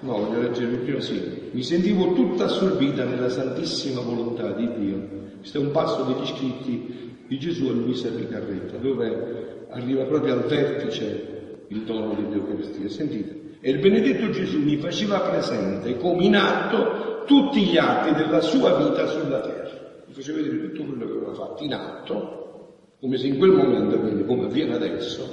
No, 0.00 0.18
voglio 0.18 0.42
leggervi 0.42 0.76
prima 0.84 1.00
sì. 1.00 1.48
Mi 1.52 1.62
sentivo 1.62 2.12
tutta 2.12 2.44
assorbita 2.44 3.04
nella 3.04 3.30
santissima 3.30 4.02
volontà 4.02 4.50
di 4.50 4.70
Dio. 4.74 5.27
Questo 5.48 5.64
è 5.64 5.66
un 5.66 5.72
passo 5.72 6.02
degli 6.02 6.26
scritti 6.26 7.16
di 7.26 7.38
Gesù 7.38 7.68
a 7.68 7.72
Luisa 7.72 8.10
Ricarretta, 8.14 8.76
dove 8.76 9.66
arriva 9.70 10.04
proprio 10.04 10.34
al 10.34 10.44
vertice 10.44 11.64
il 11.68 11.84
dono 11.84 12.12
dell'Eucaristia. 12.12 12.86
Sentite, 12.90 13.56
e 13.58 13.70
il 13.70 13.78
benedetto 13.78 14.28
Gesù 14.28 14.58
mi 14.58 14.76
faceva 14.76 15.20
presente 15.20 15.96
come 15.96 16.24
in 16.24 16.36
atto 16.36 17.24
tutti 17.24 17.62
gli 17.62 17.78
atti 17.78 18.12
della 18.12 18.42
sua 18.42 18.76
vita 18.76 19.06
sulla 19.06 19.40
terra. 19.40 20.02
Mi 20.06 20.12
faceva 20.12 20.42
vedere 20.42 20.68
tutto 20.68 20.84
quello 20.84 21.06
che 21.06 21.12
aveva 21.12 21.32
fatto 21.32 21.62
in 21.62 21.72
atto, 21.72 22.84
come 23.00 23.16
se 23.16 23.28
in 23.28 23.38
quel 23.38 23.52
momento, 23.52 23.98
quindi 24.00 24.26
come 24.26 24.44
avviene 24.44 24.74
adesso, 24.74 25.26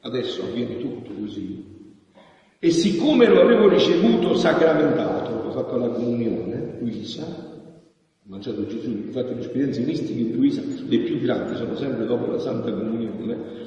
adesso 0.00 0.42
avviene 0.42 0.78
tutto 0.78 1.12
così. 1.12 1.92
E 2.58 2.70
siccome 2.70 3.28
lo 3.28 3.40
avevo 3.40 3.68
ricevuto 3.68 4.34
sacramentato, 4.34 5.46
ho 5.46 5.50
fatto 5.52 5.76
la 5.76 5.90
comunione, 5.90 6.78
Luisa, 6.80 7.52
mangiato 8.26 8.66
Gesù, 8.66 8.88
infatti 8.90 9.34
le 9.34 9.40
esperienze 9.40 9.80
mistiche 9.80 10.34
Luisa, 10.34 10.62
le 10.62 10.98
più 11.00 11.20
grandi, 11.20 11.56
sono 11.56 11.76
sempre 11.76 12.06
dopo 12.06 12.30
la 12.30 12.38
Santa 12.38 12.72
Comunione, 12.72 13.62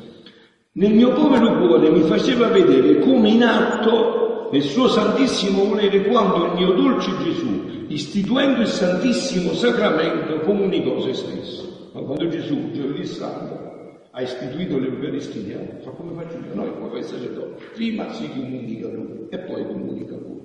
nel 0.74 0.94
mio 0.94 1.14
povero 1.14 1.58
cuore 1.58 1.90
mi 1.90 2.02
faceva 2.02 2.48
vedere 2.48 3.00
come 3.00 3.30
in 3.30 3.44
atto 3.44 4.50
nel 4.52 4.62
suo 4.62 4.88
santissimo 4.88 5.66
volere 5.66 6.04
quando 6.04 6.46
il 6.46 6.52
mio 6.54 6.74
dolce 6.74 7.12
Gesù, 7.24 7.86
istituendo 7.88 8.62
il 8.62 8.68
santissimo 8.68 9.54
sacramento, 9.54 10.40
comunicò 10.40 11.02
se 11.02 11.14
stesso. 11.14 11.90
Ma 11.94 12.02
quando 12.02 12.28
Gesù, 12.28 12.72
giovedì 12.72 13.06
santo, 13.06 14.00
ha 14.12 14.22
istituito 14.22 14.80
l'Eucaristia, 14.80 15.80
fa 15.82 15.90
come 15.92 16.14
faccio 16.14 16.38
io, 16.38 16.56
noi 16.56 16.72
come 16.80 17.02
sacerdote, 17.02 17.64
prima 17.74 18.12
si 18.14 18.30
comunica 18.30 18.88
lui 18.88 19.28
e 19.30 19.38
poi 19.40 19.66
comunica 19.66 20.16
lui. 20.16 20.37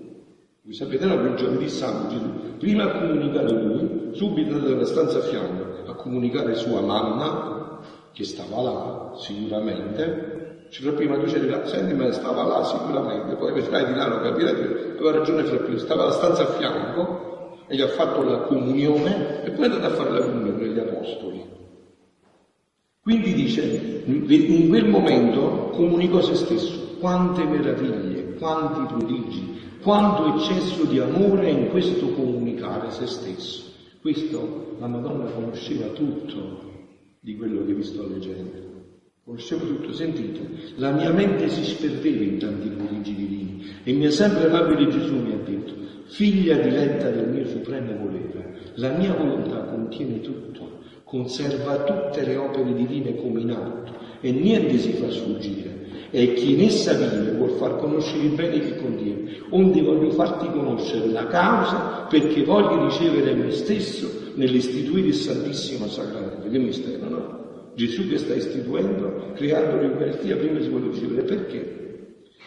Voi 0.65 0.75
sapete 0.75 1.07
il 1.07 1.35
giovedì 1.35 1.69
santo 1.69 2.15
Gesù, 2.15 2.57
prima 2.57 2.85
a 2.85 2.99
comunicare 3.01 3.51
lui, 3.51 4.11
subito 4.13 4.61
dalla 4.61 4.85
stanza 4.85 5.19
a 5.19 5.23
fianco, 5.23 5.91
a 5.91 5.95
comunicare 5.95 6.55
sua 6.55 6.81
mamma, 6.81 7.81
che 8.13 8.23
stava 8.23 8.63
là 8.63 9.13
sicuramente, 9.17 10.69
c'era 10.71 10.93
prima 10.93 11.17
là, 11.17 11.67
senti 11.67 11.95
ma 11.95 12.13
stava 12.13 12.45
là 12.45 12.63
sicuramente, 12.63 13.35
poi 13.35 13.53
vedrai 13.55 13.87
di 13.87 13.95
là 13.95 14.07
lo 14.07 14.21
capirete, 14.21 14.95
aveva 14.99 15.19
ragione 15.19 15.43
Frappino, 15.43 15.79
stava 15.79 16.05
alla 16.05 16.13
stanza 16.13 16.43
a 16.43 16.53
fianco 16.53 17.57
e 17.67 17.75
gli 17.75 17.81
ha 17.81 17.89
fatto 17.89 18.23
la 18.23 18.39
comunione 18.43 19.43
e 19.43 19.51
poi 19.51 19.65
è 19.65 19.69
andato 19.69 19.87
a 19.87 19.97
fare 19.97 20.11
la 20.13 20.21
comunione 20.21 20.59
con 20.59 20.67
gli 20.69 20.79
apostoli. 20.79 21.45
Quindi 23.01 23.33
dice, 23.35 24.05
in 24.05 24.69
quel 24.69 24.89
momento 24.89 25.71
comunicò 25.73 26.21
se 26.21 26.37
stesso, 26.37 26.99
quante 27.01 27.43
meraviglie, 27.43 28.35
quanti 28.35 28.95
prodigi, 28.95 29.71
quanto 29.83 30.37
eccesso 30.37 30.85
di 30.85 31.01
amore 31.01 31.51
in 31.51 31.69
questo 31.71 32.07
comunicare 32.13 32.91
se 32.93 33.07
stesso. 33.07 33.71
Questo 34.01 34.77
la 34.79 34.87
Madonna 34.87 35.31
conosceva 35.31 35.87
tutto, 35.89 36.71
di 37.21 37.37
quello 37.37 37.65
che 37.65 37.75
vi 37.75 37.83
sto 37.83 38.07
leggendo. 38.07 38.71
Conoscevo 39.25 39.67
tutto, 39.67 39.93
sentite, 39.93 40.41
la 40.77 40.91
mia 40.93 41.13
mente 41.13 41.49
si 41.49 41.65
sperdeva 41.65 42.23
in 42.23 42.39
tanti 42.39 42.69
prodigi 42.69 43.15
divini 43.15 43.65
e 43.85 43.93
mia 43.93 44.11
sempre 44.11 44.47
amabile 44.47 44.91
Gesù 44.91 45.15
mi 45.15 45.33
ha 45.33 45.37
detto, 45.37 45.75
figlia 46.07 46.57
diletta 46.57 47.11
del 47.11 47.29
mio 47.29 47.47
supremo 47.47 47.97
volere, 47.97 48.73
la 48.75 48.97
mia 48.97 49.15
volontà 49.15 49.65
contiene 49.65 50.21
tutto, 50.21 50.81
conserva 51.05 51.85
tutte 51.85 52.25
le 52.25 52.37
opere 52.37 52.75
divine 52.75 53.15
come 53.17 53.41
in 53.41 53.51
atto 53.51 53.93
e 54.21 54.33
niente 54.33 54.79
si 54.79 54.93
fa 54.93 55.11
sfuggire. 55.11 55.82
E 56.15 56.35
chi 56.35 56.53
in 56.53 56.61
essa 56.61 56.93
vive 56.93 57.33
vuol 57.33 57.53
far 57.53 57.79
conoscere 57.79 58.25
il 58.25 58.35
bene 58.35 58.61
che 58.61 58.77
contiene, 58.77 59.41
onde 59.49 59.81
voglio 59.81 60.11
farti 60.11 60.47
conoscere 60.51 61.09
la 61.09 61.27
causa 61.27 62.07
perché 62.09 62.45
voglio 62.45 62.85
ricevere 62.85 63.33
me 63.35 63.51
stesso 63.51 64.31
nell'istituire 64.35 65.07
il 65.07 65.15
Santissimo 65.15 65.89
Sacramento. 65.89 66.51
Che 66.51 66.59
mistero, 66.59 67.09
no? 67.09 67.41
Gesù 67.75 68.07
che 68.09 68.19
sta 68.19 68.35
istituendo, 68.35 69.33
creando 69.35 69.81
l'Eucaristia, 69.81 70.37
prima 70.37 70.61
si 70.61 70.69
vuole 70.69 70.89
ricevere. 70.91 71.23
Perché? 71.23 71.81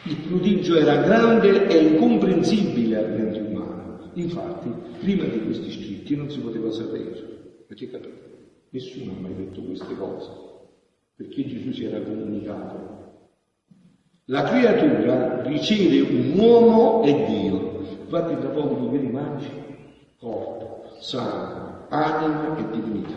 Il 0.03 0.17
prodigio 0.27 0.75
era 0.75 0.97
grande 0.97 1.67
e 1.67 1.77
incomprensibile 1.87 2.97
al 2.97 3.11
mente 3.13 3.39
umano. 3.39 4.11
Infatti, 4.13 4.69
prima 4.99 5.23
di 5.23 5.41
questi 5.43 5.71
scritti 5.71 6.15
non 6.15 6.29
si 6.29 6.37
poteva 6.37 6.69
sapere. 6.69 7.63
Perché 7.65 7.89
capite? 7.89 8.33
Nessuno 8.69 9.13
ha 9.13 9.21
mai 9.21 9.33
detto 9.35 9.61
queste 9.61 9.95
cose. 9.95 10.29
Perché 11.15 11.47
Gesù 11.47 11.71
si 11.71 11.85
era 11.85 11.99
comunicato. 11.99 13.04
La 14.29 14.41
creatura 14.41 15.43
riceve 15.43 15.99
un 16.01 16.39
uomo 16.39 17.03
e 17.03 17.25
Dio. 17.27 17.79
Infatti 18.01 18.35
tra 18.39 18.49
poco 18.49 18.75
tu 18.75 18.89
vedi 18.89 19.05
mangi 19.05 19.47
corpo, 20.17 20.85
sangue, 20.99 21.85
anima 21.89 22.57
e 22.57 22.71
divinità. 22.71 23.13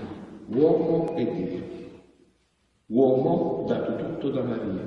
Uomo 0.49 1.17
e 1.17 1.25
Dio. 1.25 1.67
Uomo 2.89 3.65
dato 3.67 3.97
tutto 3.97 4.29
da 4.29 4.43
Maria. 4.43 4.85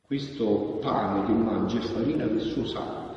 Questo 0.00 0.78
pane 0.80 1.26
che 1.26 1.32
mangi 1.32 1.76
è 1.76 1.80
farina 1.80 2.24
del 2.24 2.40
suo 2.40 2.64
sangue. 2.64 3.16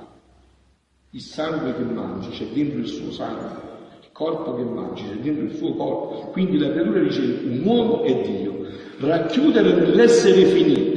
Il 1.12 1.22
sangue 1.22 1.74
che 1.76 1.84
mangi 1.84 2.30
c'è 2.32 2.46
dentro 2.48 2.80
il 2.80 2.88
suo 2.88 3.10
sangue. 3.12 3.70
Il 4.02 4.10
corpo 4.12 4.56
che 4.56 4.64
mangi 4.64 5.04
c'è 5.08 5.16
dentro 5.16 5.46
il 5.46 5.56
suo 5.56 5.76
corpo. 5.76 6.30
Quindi 6.32 6.58
la 6.58 6.72
creatura 6.72 7.00
dice 7.00 7.22
un 7.22 7.62
uomo 7.64 8.02
è 8.02 8.22
Dio. 8.22 8.66
Racchiudere 9.00 9.72
nell'essere 9.76 10.44
finito 10.48 10.91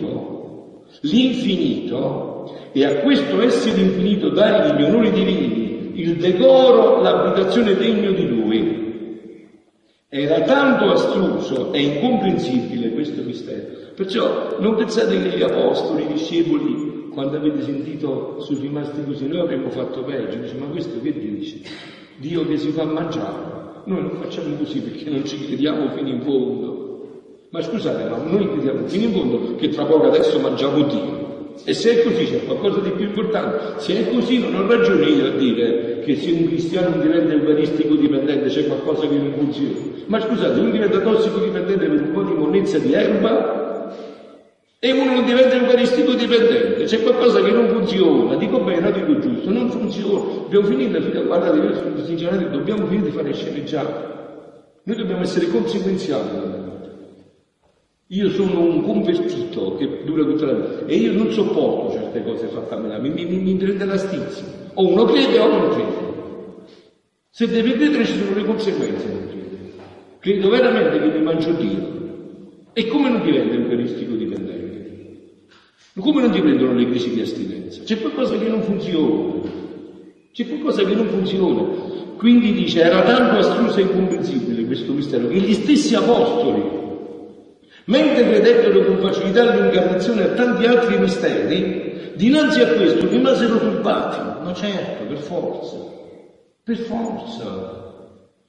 l'infinito 1.04 2.52
e 2.72 2.84
a 2.84 2.96
questo 2.96 3.40
essere 3.40 3.80
infinito 3.80 4.30
dargli 4.30 4.80
gli 4.80 4.84
onori 4.84 5.10
divini, 5.12 6.00
il 6.00 6.16
decoro, 6.16 7.00
l'abitazione 7.00 7.74
degno 7.74 8.12
di 8.12 8.26
lui 8.26 8.82
era 10.08 10.42
tanto 10.42 10.90
astruso 10.90 11.72
e 11.72 11.80
incomprensibile 11.82 12.92
questo 12.92 13.22
mistero. 13.22 13.92
Perciò 13.94 14.56
non 14.60 14.76
pensate 14.76 15.20
che 15.20 15.36
gli 15.36 15.42
apostoli, 15.42 16.04
i 16.04 16.12
discepoli, 16.12 17.08
quando 17.12 17.36
avete 17.36 17.62
sentito 17.62 18.40
sono 18.40 18.60
rimasti 18.60 19.04
così, 19.04 19.26
noi 19.26 19.40
avremmo 19.40 19.70
fatto 19.70 20.02
peggio. 20.02 20.38
Dice, 20.38 20.54
ma 20.56 20.66
questo 20.66 21.00
che 21.00 21.12
dice? 21.12 21.60
Dio 22.16 22.46
che 22.46 22.56
si 22.56 22.70
fa 22.70 22.84
mangiare. 22.84 23.82
Noi 23.84 24.02
non 24.02 24.16
facciamo 24.20 24.54
così 24.56 24.80
perché 24.80 25.10
non 25.10 25.24
ci 25.24 25.46
crediamo 25.46 25.90
fino 25.90 26.08
in 26.08 26.22
fondo. 26.22 26.73
Ma 27.54 27.62
scusate, 27.62 28.08
ma 28.08 28.16
noi 28.16 28.50
crediamo 28.50 28.84
fino 28.88 29.04
in 29.04 29.12
fondo 29.12 29.54
che 29.54 29.68
tra 29.68 29.84
poco 29.84 30.08
adesso 30.08 30.40
mangiamo 30.40 30.82
Dio. 30.82 31.52
E 31.62 31.72
se 31.72 32.00
è 32.00 32.02
così 32.02 32.24
c'è 32.24 32.44
qualcosa 32.44 32.80
di 32.80 32.90
più 32.90 33.04
importante. 33.04 33.78
Se 33.80 33.96
è 33.96 34.12
così 34.12 34.40
non 34.40 34.56
ho 34.56 34.66
ragione 34.66 35.06
io 35.06 35.26
a 35.26 35.30
dire 35.36 36.00
che 36.00 36.16
se 36.16 36.32
un 36.32 36.46
cristiano 36.48 37.00
diventa 37.00 37.32
eucaristico 37.32 37.94
dipendente 37.94 38.48
c'è 38.48 38.66
qualcosa 38.66 39.06
che 39.06 39.14
non 39.14 39.34
funziona. 39.34 39.72
Ma 40.06 40.18
scusate, 40.18 40.58
uno 40.58 40.70
diventa 40.70 40.98
tossico 40.98 41.38
dipendente 41.38 41.86
per 41.86 42.00
un 42.00 42.10
po' 42.10 42.22
di 42.22 42.32
monnezza 42.32 42.78
di 42.78 42.92
erba 42.92 43.92
e 44.80 44.90
uno 44.90 45.14
non 45.14 45.24
diventa 45.24 45.54
eucaristico 45.54 46.12
dipendente. 46.14 46.82
C'è 46.82 47.02
qualcosa 47.02 47.40
che 47.40 47.52
non 47.52 47.68
funziona. 47.68 48.34
Dico 48.34 48.58
bene, 48.58 48.90
dico 48.90 49.16
giusto, 49.20 49.48
non 49.50 49.70
funziona. 49.70 50.24
Dobbiamo 50.42 50.66
finire 50.66 50.98
la 50.98 51.20
guardate, 51.20 51.58
io 51.58 52.04
sinceramente 52.04 52.50
dobbiamo 52.50 52.84
finire 52.86 53.10
di 53.10 53.16
fare 53.16 53.32
sceneggiate. 53.32 54.12
Noi 54.82 54.96
dobbiamo 54.96 55.22
essere 55.22 55.46
conseguenziali 55.46 56.72
io 58.08 58.30
sono 58.30 58.60
un 58.60 58.82
convertito 58.82 59.76
che 59.76 60.02
dura 60.04 60.24
tutta 60.24 60.44
la 60.44 60.52
vita 60.52 60.86
e 60.86 60.96
io 60.96 61.12
non 61.12 61.32
sopporto 61.32 61.94
certe 61.94 62.22
cose 62.22 62.48
fatte 62.48 62.74
a 62.74 62.78
me, 62.78 62.98
mi, 62.98 63.24
mi, 63.24 63.38
mi 63.38 63.54
prende 63.54 63.84
la 63.86 63.96
stizza. 63.96 64.44
O 64.74 64.88
uno 64.88 65.04
crede 65.04 65.38
o 65.38 65.48
non 65.48 65.70
crede. 65.70 66.12
Se 67.30 67.48
deve 67.48 67.72
credere 67.72 68.04
ci 68.04 68.18
sono 68.18 68.34
le 68.34 68.44
conseguenze 68.44 69.06
non 69.06 69.26
crede. 69.26 69.72
Credo 70.18 70.48
veramente 70.50 71.00
che 71.00 71.18
mi 71.18 71.24
mangio 71.24 71.52
Dio. 71.52 71.92
E 72.74 72.86
come 72.88 73.08
non 73.08 73.22
diventa 73.22 73.54
eucaristico 73.54 74.14
dipendente? 74.14 74.72
Come 75.98 76.20
non 76.22 76.30
ti 76.30 76.40
prendono 76.40 76.74
le 76.74 76.86
crisi 76.86 77.14
di 77.14 77.20
astinenza? 77.20 77.82
C'è 77.84 78.00
qualcosa 78.00 78.36
che 78.36 78.48
non 78.48 78.62
funziona. 78.62 79.48
C'è 80.32 80.46
qualcosa 80.46 80.84
che 80.84 80.94
non 80.94 81.06
funziona. 81.06 81.62
Quindi 82.16 82.52
dice, 82.52 82.82
era 82.82 83.02
tanto 83.02 83.38
astruso 83.38 83.78
e 83.78 83.82
incomprensibile 83.82 84.64
questo 84.66 84.92
mistero 84.92 85.28
che 85.28 85.38
gli 85.38 85.54
stessi 85.54 85.94
apostoli 85.94 86.73
Mentre 87.86 88.28
credettero 88.28 88.84
con 88.84 88.98
facilità 88.98 89.42
all'incarnazione 89.42 90.22
a 90.22 90.28
tanti 90.28 90.64
altri 90.64 90.98
misteri, 90.98 92.12
dinanzi 92.14 92.60
a 92.60 92.68
questo 92.68 93.06
rimasero 93.08 93.58
turbati. 93.58 94.42
Ma 94.42 94.54
certo, 94.54 95.04
per 95.04 95.18
forza, 95.18 95.76
per 96.62 96.76
forza. 96.76 97.82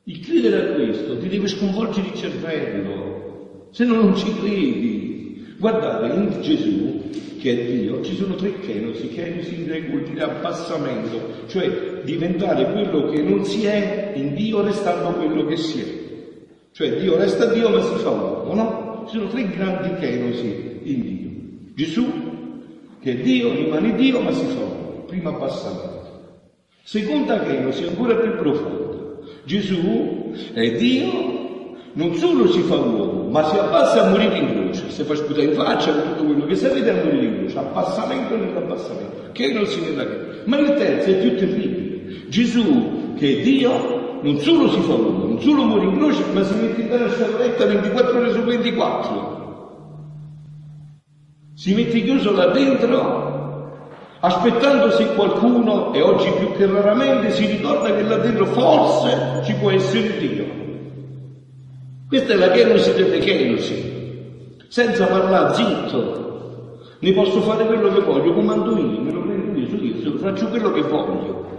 Il 0.04 0.20
credere 0.20 0.62
a 0.62 0.74
questo 0.74 1.18
ti 1.18 1.28
deve 1.28 1.48
sconvolgere 1.48 2.08
il 2.08 2.14
cervello, 2.14 3.70
se 3.72 3.84
no 3.84 3.96
non 3.96 4.16
ci 4.16 4.34
credi. 4.38 5.56
Guardate, 5.58 6.14
in 6.14 6.42
Gesù, 6.42 7.10
che 7.40 7.52
è 7.52 7.66
Dio, 7.66 8.02
ci 8.04 8.16
sono 8.16 8.36
tre 8.36 8.60
kenosi. 8.60 9.10
Kenosi 9.10 9.56
in 9.56 9.66
greco 9.66 9.92
vuol 9.92 10.04
dire 10.04 10.22
abbassamento, 10.22 11.48
cioè 11.48 12.02
diventare 12.04 12.72
quello 12.72 13.10
che 13.10 13.22
non 13.22 13.44
si 13.44 13.66
è 13.66 14.12
in 14.16 14.36
Dio 14.36 14.62
restando 14.62 15.10
quello 15.18 15.46
che 15.46 15.58
si 15.58 15.82
è. 15.82 16.04
Cioè 16.72 17.00
Dio 17.00 17.18
resta 17.18 17.46
Dio 17.46 17.70
ma 17.70 17.82
si 17.82 17.96
fa 17.96 18.10
uomo, 18.10 18.54
no? 18.54 18.85
Ci 19.08 19.18
sono 19.18 19.30
tre 19.30 19.50
grandi 19.50 19.94
kenosi 20.00 20.80
in 20.84 21.02
Dio. 21.02 21.30
Gesù, 21.76 22.06
che 23.02 23.12
è 23.12 23.16
Dio, 23.16 23.54
rimane 23.54 23.96
Dio, 23.96 24.20
ma 24.22 24.32
si 24.32 24.46
uomo. 24.46 25.04
Prima 25.08 25.30
abbassamento. 25.30 25.94
Seconda 26.84 27.40
kenosi, 27.40 27.84
ancora 27.84 28.16
più 28.16 28.36
profonda. 28.36 29.20
Gesù 29.46 30.34
è 30.54 30.72
Dio, 30.72 31.34
non 31.94 32.16
solo 32.16 32.48
si 32.48 32.62
fa 32.62 32.76
uomo, 32.76 33.30
ma 33.30 33.44
si 33.50 33.58
abbassa 33.58 34.06
a 34.06 34.10
morire 34.10 34.38
in 34.38 34.54
croce, 34.54 34.90
si 34.90 35.04
fa 35.04 35.16
sputare 35.16 35.46
in 35.46 35.54
faccia 35.54 35.94
con 35.94 36.12
tutto 36.12 36.26
quello 36.26 36.46
che 36.46 36.56
sapete 36.56 36.90
a 36.90 37.04
morire 37.04 37.26
in 37.26 37.38
croce, 37.40 37.58
abbassamento 37.58 38.36
nell'abbassamento, 38.36 39.30
che 39.32 39.54
nella 39.54 40.06
che. 40.06 40.42
Ma 40.46 40.58
il 40.58 40.74
terzo 40.74 41.10
è 41.10 41.16
più 41.16 41.36
terribile. 41.36 42.28
Gesù, 42.28 43.14
che 43.16 43.38
è 43.38 43.42
Dio, 43.42 44.05
non 44.26 44.40
solo 44.40 44.72
si 44.72 44.80
fa 44.80 44.94
uno, 44.94 45.28
non 45.28 45.40
solo 45.40 45.66
muore 45.66 45.86
in 45.86 45.98
croce, 45.98 46.24
ma 46.34 46.44
si 46.44 46.56
mette 46.56 46.82
in 46.82 46.92
una 46.92 47.10
scatoletta 47.10 47.66
24 47.66 48.18
ore 48.18 48.34
su 48.34 48.42
24. 48.42 49.34
Si 51.54 51.76
mette 51.76 52.02
chiuso 52.02 52.32
là 52.32 52.48
dentro, 52.48 53.78
aspettando 54.22 54.90
se 54.90 55.14
qualcuno, 55.14 55.94
e 55.94 56.02
oggi 56.02 56.32
più 56.40 56.54
che 56.54 56.66
raramente, 56.66 57.32
si 57.34 57.46
ricorda 57.46 57.94
che 57.94 58.02
là 58.02 58.18
dentro 58.18 58.48
forse 58.48 59.44
ci 59.46 59.54
può 59.54 59.70
essere 59.70 60.18
Dio. 60.18 60.46
Questa 62.08 62.34
è 62.34 62.36
la 62.36 62.50
kenosi 62.50 62.94
delle 62.94 63.20
kenosi. 63.20 63.94
Senza 64.70 65.06
parlare, 65.06 65.54
zitto. 65.54 66.80
Ne 66.98 67.14
posso 67.14 67.42
fare 67.42 67.66
quello 67.68 67.94
che 67.94 68.02
voglio, 68.02 68.34
comando 68.34 68.76
io, 68.76 69.02
me 69.02 69.12
lo 69.12 69.22
prendo 69.22 69.60
io, 69.60 70.02
io, 70.02 70.18
faccio 70.18 70.48
quello 70.48 70.72
che 70.72 70.82
voglio. 70.82 71.55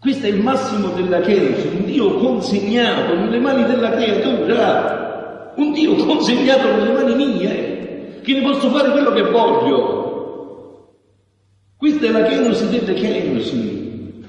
Questo 0.00 0.24
è 0.24 0.30
il 0.30 0.40
massimo 0.40 0.88
della 0.94 1.20
Chiesa, 1.20 1.68
un 1.68 1.84
Dio 1.84 2.14
consegnato 2.14 3.16
nelle 3.16 3.38
mani 3.38 3.64
della 3.64 3.90
creatura, 3.90 5.52
un 5.56 5.72
Dio 5.74 5.94
consegnato 5.94 6.74
nelle 6.74 6.90
mani 6.90 7.14
mie, 7.14 8.20
che 8.22 8.32
ne 8.32 8.40
posso 8.40 8.70
fare 8.70 8.92
quello 8.92 9.12
che 9.12 9.24
voglio. 9.24 10.88
Questa 11.76 12.06
è 12.06 12.10
la 12.12 12.22
Kenosi 12.22 12.70
delle 12.70 12.94
Kenosi. 12.94 14.22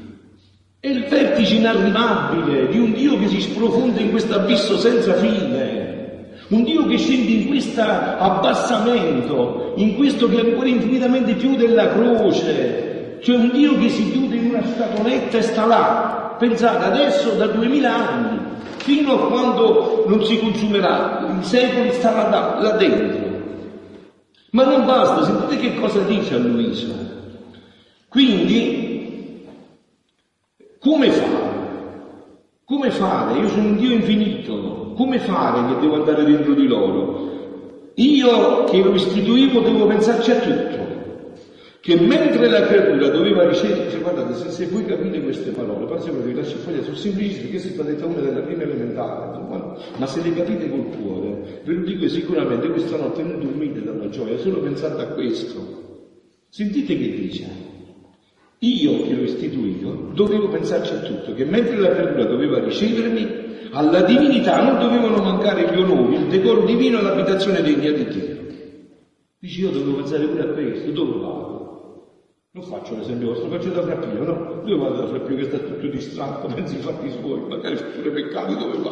È 0.78 0.88
il 0.88 1.06
vertice 1.06 1.56
inarrivabile 1.56 2.68
di 2.68 2.78
un 2.78 2.92
Dio 2.92 3.18
che 3.18 3.30
si 3.30 3.40
sprofonda 3.40 4.02
in 4.02 4.10
questo 4.10 4.36
abisso 4.36 4.78
senza 4.78 5.14
fine. 5.14 6.32
Un 6.50 6.64
Dio 6.64 6.86
che 6.86 6.98
scende 6.98 7.32
in 7.32 7.48
questo 7.48 7.80
abbassamento, 7.80 9.72
in 9.78 9.96
questo 9.96 10.28
che 10.28 10.36
è 10.36 10.50
ancora 10.50 10.68
infinitamente 10.68 11.36
più 11.36 11.56
della 11.56 11.88
croce, 11.94 12.91
c'è 13.22 13.36
un 13.36 13.52
Dio 13.52 13.78
che 13.78 13.90
si 13.90 14.12
chiude 14.12 14.36
in 14.36 14.50
una 14.50 14.64
scatoletta 14.66 15.38
e 15.38 15.42
sta 15.44 15.66
là. 15.66 16.36
Pensate, 16.40 16.86
adesso 16.86 17.30
da 17.34 17.46
duemila 17.46 18.10
anni, 18.10 18.40
fino 18.78 19.14
a 19.14 19.28
quando 19.28 20.06
non 20.08 20.26
si 20.26 20.40
consumerà, 20.40 21.38
i 21.40 21.44
secoli 21.44 21.92
starà 21.94 22.30
là, 22.30 22.60
là 22.60 22.72
dentro. 22.78 23.30
Ma 24.52 24.66
non 24.66 24.86
basta, 24.86 25.24
sentite 25.24 25.58
che 25.58 25.80
cosa 25.80 26.00
dice 26.00 26.34
a 26.34 26.40
Luisa. 26.40 26.88
Quindi, 28.10 29.46
come 30.80 31.12
fare? 31.12 31.60
Come 32.66 32.90
fare? 32.90 33.40
Io 33.40 33.50
sono 33.50 33.68
un 33.68 33.78
Dio 33.78 33.92
infinito, 33.92 34.94
come 34.98 35.20
fare 35.20 35.68
che 35.68 35.80
devo 35.80 35.96
andare 35.96 36.24
dentro 36.26 36.56
di 36.56 36.66
loro? 36.66 37.30
Io 37.96 38.64
che 38.64 38.82
lo 38.82 38.96
istituivo 38.96 39.60
devo 39.60 39.86
pensarci 39.86 40.32
a 40.32 40.36
tutto 40.40 40.81
che 41.82 42.00
mentre 42.00 42.48
la 42.48 42.62
creatura 42.68 43.10
doveva 43.10 43.48
ricevere, 43.48 43.90
cioè, 43.90 44.02
guardate, 44.02 44.36
se, 44.36 44.52
se, 44.52 44.68
voi 44.68 44.86
capite 44.86 45.20
queste 45.20 45.50
parole, 45.50 45.88
per 45.88 45.98
esempio 45.98 46.22
vi 46.22 46.36
lascio 46.36 46.58
foglia, 46.58 46.84
sono 46.84 46.96
semplicissime, 46.96 47.42
perché 47.46 47.58
siete 47.58 47.82
state 47.82 48.04
una 48.04 48.22
della 48.22 48.42
prima 48.42 48.62
elementare, 48.62 49.40
ma 49.98 50.06
se 50.06 50.22
le 50.22 50.36
capite 50.36 50.70
col 50.70 50.90
cuore, 50.96 51.62
ve 51.64 51.74
lo 51.74 51.84
dico 51.84 52.08
sicuramente, 52.08 52.70
questa 52.70 52.98
notte 52.98 53.24
non 53.24 53.40
dormite 53.40 53.82
dalla 53.84 54.10
gioia, 54.10 54.38
solo 54.38 54.60
pensate 54.60 55.02
a 55.02 55.08
questo. 55.08 55.80
Sentite 56.50 56.96
che 56.96 57.10
dice, 57.16 57.48
io 58.60 59.02
che 59.02 59.14
lo 59.16 59.24
istituito 59.24 60.12
dovevo 60.14 60.50
pensarci 60.50 60.94
a 60.94 61.00
tutto, 61.00 61.34
che 61.34 61.46
mentre 61.46 61.78
la 61.78 61.90
creatura 61.90 62.26
doveva 62.26 62.64
ricevermi, 62.64 63.70
alla 63.72 64.04
divinità 64.04 64.62
non 64.62 64.78
dovevano 64.80 65.24
mancare 65.24 65.74
gli 65.74 65.80
onori, 65.80 66.18
il 66.18 66.28
decoro 66.28 66.64
divino 66.64 67.00
e 67.00 67.02
l'abitazione 67.02 67.64
degna 67.64 67.90
di 67.90 68.06
Dio. 68.06 68.40
Dici 69.40 69.62
io 69.62 69.72
dovevo 69.72 69.96
pensare 69.96 70.28
pure 70.28 70.44
a 70.44 70.54
questo, 70.54 70.92
dove 70.92 71.20
vado? 71.20 71.51
Non 72.54 72.66
faccio 72.66 72.98
l'esempio 72.98 73.30
vostro, 73.30 73.48
faccio 73.48 73.70
da 73.70 73.82
Frappino, 73.82 74.24
no? 74.26 74.62
Dove 74.66 74.76
vado 74.76 74.96
da 74.96 75.08
Frappino 75.08 75.38
che 75.38 75.46
sta 75.46 75.58
tutto 75.58 75.88
distratto, 75.88 76.48
pensi 76.54 76.76
ai 76.76 76.82
fatti 76.82 77.10
suoi, 77.10 77.40
magari 77.48 77.78
fa 77.78 77.86
pure 77.86 78.12
peccati, 78.12 78.58
dove 78.58 78.78
va? 78.80 78.92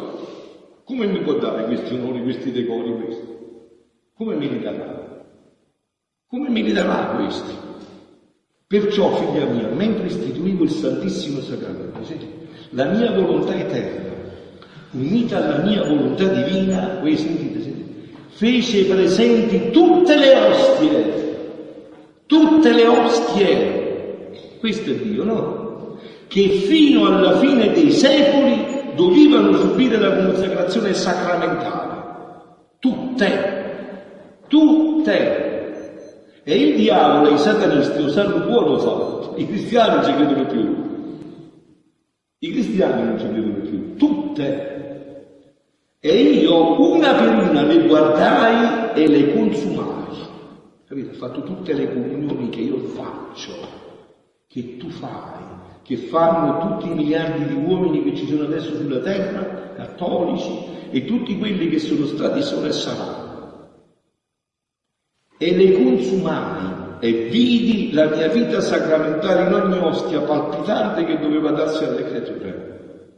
Come 0.82 1.06
mi 1.06 1.20
può 1.20 1.34
dare 1.34 1.66
questi 1.66 1.92
onori, 1.92 2.22
questi 2.22 2.52
decori, 2.52 2.94
questi? 2.94 3.26
Come 4.14 4.34
mi 4.36 4.48
li 4.48 4.62
darà? 4.62 5.26
Come 6.26 6.48
mi 6.48 6.62
li 6.62 6.72
darà 6.72 7.16
questi? 7.16 7.54
Perciò, 8.66 9.14
figlia 9.16 9.44
mia, 9.44 9.68
mentre 9.68 10.06
istituivo 10.06 10.64
il 10.64 10.70
Santissimo 10.70 11.40
Sacramento, 11.40 12.00
la 12.70 12.86
mia 12.86 13.12
volontà 13.12 13.54
eterna, 13.54 14.14
unita 14.92 15.36
alla 15.36 15.62
mia 15.62 15.84
volontà 15.84 16.24
divina, 16.28 16.98
voi 17.00 17.14
sentite, 17.14 17.60
sentite, 17.60 18.08
fece 18.28 18.86
presenti 18.86 19.70
tutte 19.70 20.16
le 20.16 20.34
ostie 20.34 21.19
tutte 22.30 22.72
le 22.72 22.86
ostie, 22.86 24.30
questo 24.60 24.90
è 24.90 24.94
Dio, 24.94 25.24
no? 25.24 25.98
Che 26.28 26.48
fino 26.48 27.06
alla 27.06 27.38
fine 27.38 27.72
dei 27.72 27.90
secoli 27.90 28.92
dovevano 28.94 29.52
subire 29.56 29.98
la 29.98 30.14
consacrazione 30.14 30.94
sacramentale. 30.94 31.88
Tutte, 32.78 34.42
tutte. 34.46 35.48
E 36.44 36.54
il 36.54 36.76
diavolo 36.76 37.30
e 37.30 37.34
i 37.34 37.38
satanisti 37.38 38.00
lo 38.00 38.08
sanno 38.10 38.46
buono 38.46 38.78
fatto. 38.78 39.34
I 39.36 39.48
cristiani 39.48 39.94
non 39.96 40.04
ci 40.04 40.14
credono 40.14 40.46
più. 40.46 40.76
I 42.38 42.52
cristiani 42.52 43.02
non 43.02 43.18
ci 43.18 43.28
credono 43.28 43.54
più. 43.54 43.96
Tutte. 43.96 44.68
E 45.98 46.12
io 46.14 46.92
una 46.92 47.12
per 47.14 47.28
una 47.50 47.62
le 47.62 47.86
guardai 47.88 48.92
e 48.94 49.08
le 49.08 49.32
consumai. 49.32 50.00
Capito? 50.90 51.10
Ha 51.10 51.14
fatto 51.14 51.44
tutte 51.44 51.72
le 51.72 51.92
comunioni 51.92 52.48
che 52.48 52.62
io 52.62 52.78
faccio, 52.78 53.52
che 54.48 54.76
tu 54.76 54.90
fai, 54.90 55.40
che 55.84 55.96
fanno 55.96 56.58
tutti 56.58 56.90
i 56.90 56.94
miliardi 56.96 57.46
di 57.46 57.54
uomini 57.54 58.02
che 58.02 58.16
ci 58.16 58.26
sono 58.26 58.42
adesso 58.42 58.74
sulla 58.74 58.98
terra, 58.98 59.72
cattolici, 59.76 60.50
e 60.90 61.04
tutti 61.04 61.38
quelli 61.38 61.68
che 61.68 61.78
sono 61.78 62.06
stati 62.06 62.42
sono 62.42 62.66
e 62.66 62.72
saranno. 62.72 63.68
E 65.38 65.56
le 65.56 65.72
consumai 65.80 66.98
e 66.98 67.12
vidi 67.28 67.92
la 67.92 68.06
mia 68.06 68.26
vita 68.26 68.60
sacramentale 68.60 69.46
in 69.46 69.54
ogni 69.54 69.78
ostia 69.78 70.22
palpitante 70.22 71.04
che 71.04 71.20
doveva 71.20 71.52
darsi 71.52 71.84
alle 71.84 72.04
creature. 72.04 73.08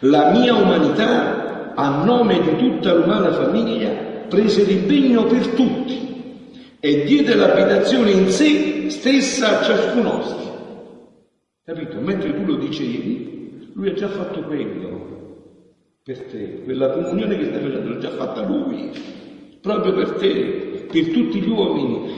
La 0.00 0.32
mia 0.32 0.56
umanità, 0.56 1.74
a 1.74 2.02
nome 2.02 2.40
di 2.40 2.56
tutta 2.56 2.92
l'umana 2.92 3.30
famiglia, 3.30 3.90
prese 4.26 4.64
l'impegno 4.64 5.26
per 5.26 5.46
tutti 5.50 6.02
e 6.84 7.04
diede 7.04 7.36
l'abitazione 7.36 8.10
in 8.10 8.28
sé 8.28 8.90
stessa 8.90 9.60
a 9.60 9.62
ciascun 9.62 10.02
nostro. 10.02 10.50
Capito? 11.64 12.00
Mentre 12.00 12.34
tu 12.34 12.44
lo 12.44 12.56
dicevi, 12.56 13.70
lui 13.72 13.90
ha 13.90 13.92
già 13.94 14.08
fatto 14.08 14.42
quello 14.42 15.38
per 16.02 16.22
te, 16.22 16.62
quella 16.64 16.90
comunione 16.90 17.38
che 17.38 17.44
stai 17.44 17.60
facendo 17.60 17.88
l'ha 17.88 17.98
già 17.98 18.10
fatta 18.10 18.42
lui, 18.42 18.90
proprio 19.60 19.92
per 19.92 20.10
te, 20.14 20.86
per 20.90 21.08
tutti 21.10 21.40
gli 21.40 21.48
uomini. 21.48 22.14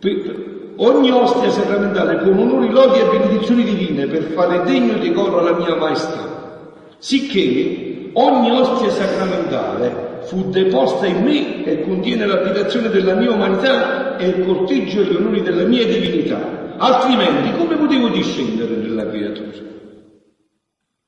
Per 0.00 0.72
ogni 0.78 1.12
ostia 1.12 1.50
sacramentale 1.50 2.18
con 2.18 2.36
onori, 2.36 2.68
lodi 2.68 2.98
e 2.98 3.16
benedizioni 3.16 3.62
divine 3.62 4.08
per 4.08 4.24
fare 4.24 4.64
degno 4.64 4.94
decoro 4.94 5.38
alla 5.38 5.56
mia 5.56 5.76
maestà. 5.76 6.66
Sicché 6.98 8.10
ogni 8.14 8.50
ostia 8.50 8.90
sacramentale 8.90 10.08
fu 10.22 10.50
deposta 10.50 11.06
in 11.06 11.22
me 11.22 11.64
e 11.64 11.82
contiene 11.82 12.26
l'abitazione 12.26 12.88
della 12.88 13.14
mia 13.14 13.30
umanità 13.30 13.99
e 14.20 14.28
il 14.28 14.44
corteggio 14.44 15.00
e 15.00 15.04
gli 15.04 15.16
onori 15.16 15.42
della 15.42 15.64
mia 15.64 15.86
divinità. 15.86 16.76
Altrimenti 16.76 17.56
come 17.56 17.76
potevo 17.76 18.08
discendere 18.08 18.76
nella 18.76 19.08
creatura? 19.08 19.68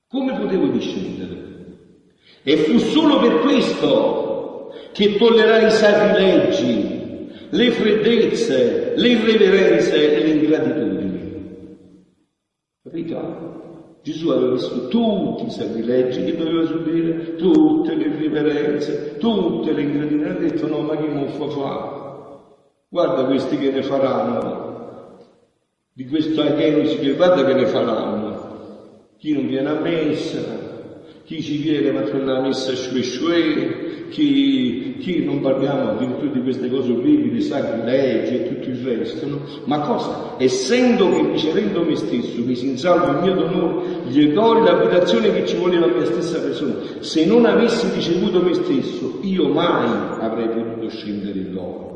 Come 0.08 0.38
potevo 0.38 0.66
discendere? 0.68 1.40
E 2.42 2.56
fu 2.56 2.78
solo 2.78 3.20
per 3.20 3.38
questo 3.40 4.72
che 4.92 5.16
tollerai 5.16 5.66
i 5.66 5.70
sacrilegi, 5.70 7.28
le 7.50 7.70
freddezze, 7.70 8.94
le 8.96 9.08
irreverenze 9.08 10.16
e 10.16 10.22
le 10.22 10.30
ingratitudini. 10.30 11.20
Capito? 12.82 13.60
Gesù 14.02 14.30
aveva 14.30 14.52
visto 14.52 14.88
tutti 14.88 15.44
i 15.46 15.50
sacrilegi 15.50 16.24
che 16.24 16.36
doveva 16.36 16.66
subire, 16.66 17.36
tutte 17.36 17.94
le 17.94 18.16
riverenze, 18.16 19.16
tutte 19.18 19.72
le 19.72 19.82
ingratitudini. 19.82 20.28
Ha 20.28 20.32
detto 20.32 20.66
no, 20.66 20.80
ma 20.80 20.96
che 20.96 21.08
muffa 21.08 21.48
fa? 21.48 22.01
Guarda 22.92 23.24
questi 23.24 23.56
che 23.56 23.70
ne 23.70 23.82
faranno. 23.82 25.16
Di 25.94 26.04
questo 26.04 26.42
Agenesi 26.42 26.98
che 26.98 27.14
guarda 27.14 27.42
che 27.42 27.54
ne 27.54 27.64
faranno. 27.64 29.14
Chi 29.16 29.32
non 29.32 29.46
viene 29.46 29.70
a 29.70 29.80
messa, 29.80 30.40
chi 31.24 31.40
ci 31.40 31.56
viene 31.56 31.90
ma 31.90 32.04
fa 32.04 32.18
la 32.18 32.42
messa 32.42 32.74
shue 32.74 33.02
shue, 33.02 34.08
chi, 34.10 34.96
chi 34.98 35.24
non 35.24 35.40
parliamo 35.40 35.92
addirittura 35.92 36.32
di 36.32 36.42
queste 36.42 36.68
cose 36.68 36.92
orribili, 36.92 37.40
sacrilegi 37.40 38.34
e 38.34 38.48
tutto 38.48 38.68
il 38.68 38.84
resto, 38.84 39.26
no? 39.26 39.40
ma 39.64 39.80
cosa? 39.80 40.34
Essendo 40.36 41.08
che 41.08 41.30
ricevendo 41.30 41.84
me 41.84 41.96
stesso 41.96 42.44
mi 42.44 42.54
si 42.54 42.68
insalvo 42.68 43.12
il 43.12 43.22
mio 43.22 43.34
d'onore, 43.34 43.86
gli 44.08 44.34
do 44.34 44.52
l'abitazione 44.58 45.32
che 45.32 45.46
ci 45.46 45.56
voleva 45.56 45.86
la 45.86 45.94
mia 45.94 46.04
stessa 46.04 46.40
persona, 46.40 46.74
se 46.98 47.24
non 47.24 47.46
avessi 47.46 47.88
ricevuto 47.94 48.42
me 48.42 48.52
stesso, 48.52 49.20
io 49.22 49.48
mai 49.48 50.20
avrei 50.20 50.48
potuto 50.48 50.90
scendere 50.90 51.38
in 51.38 51.52
loro. 51.54 51.91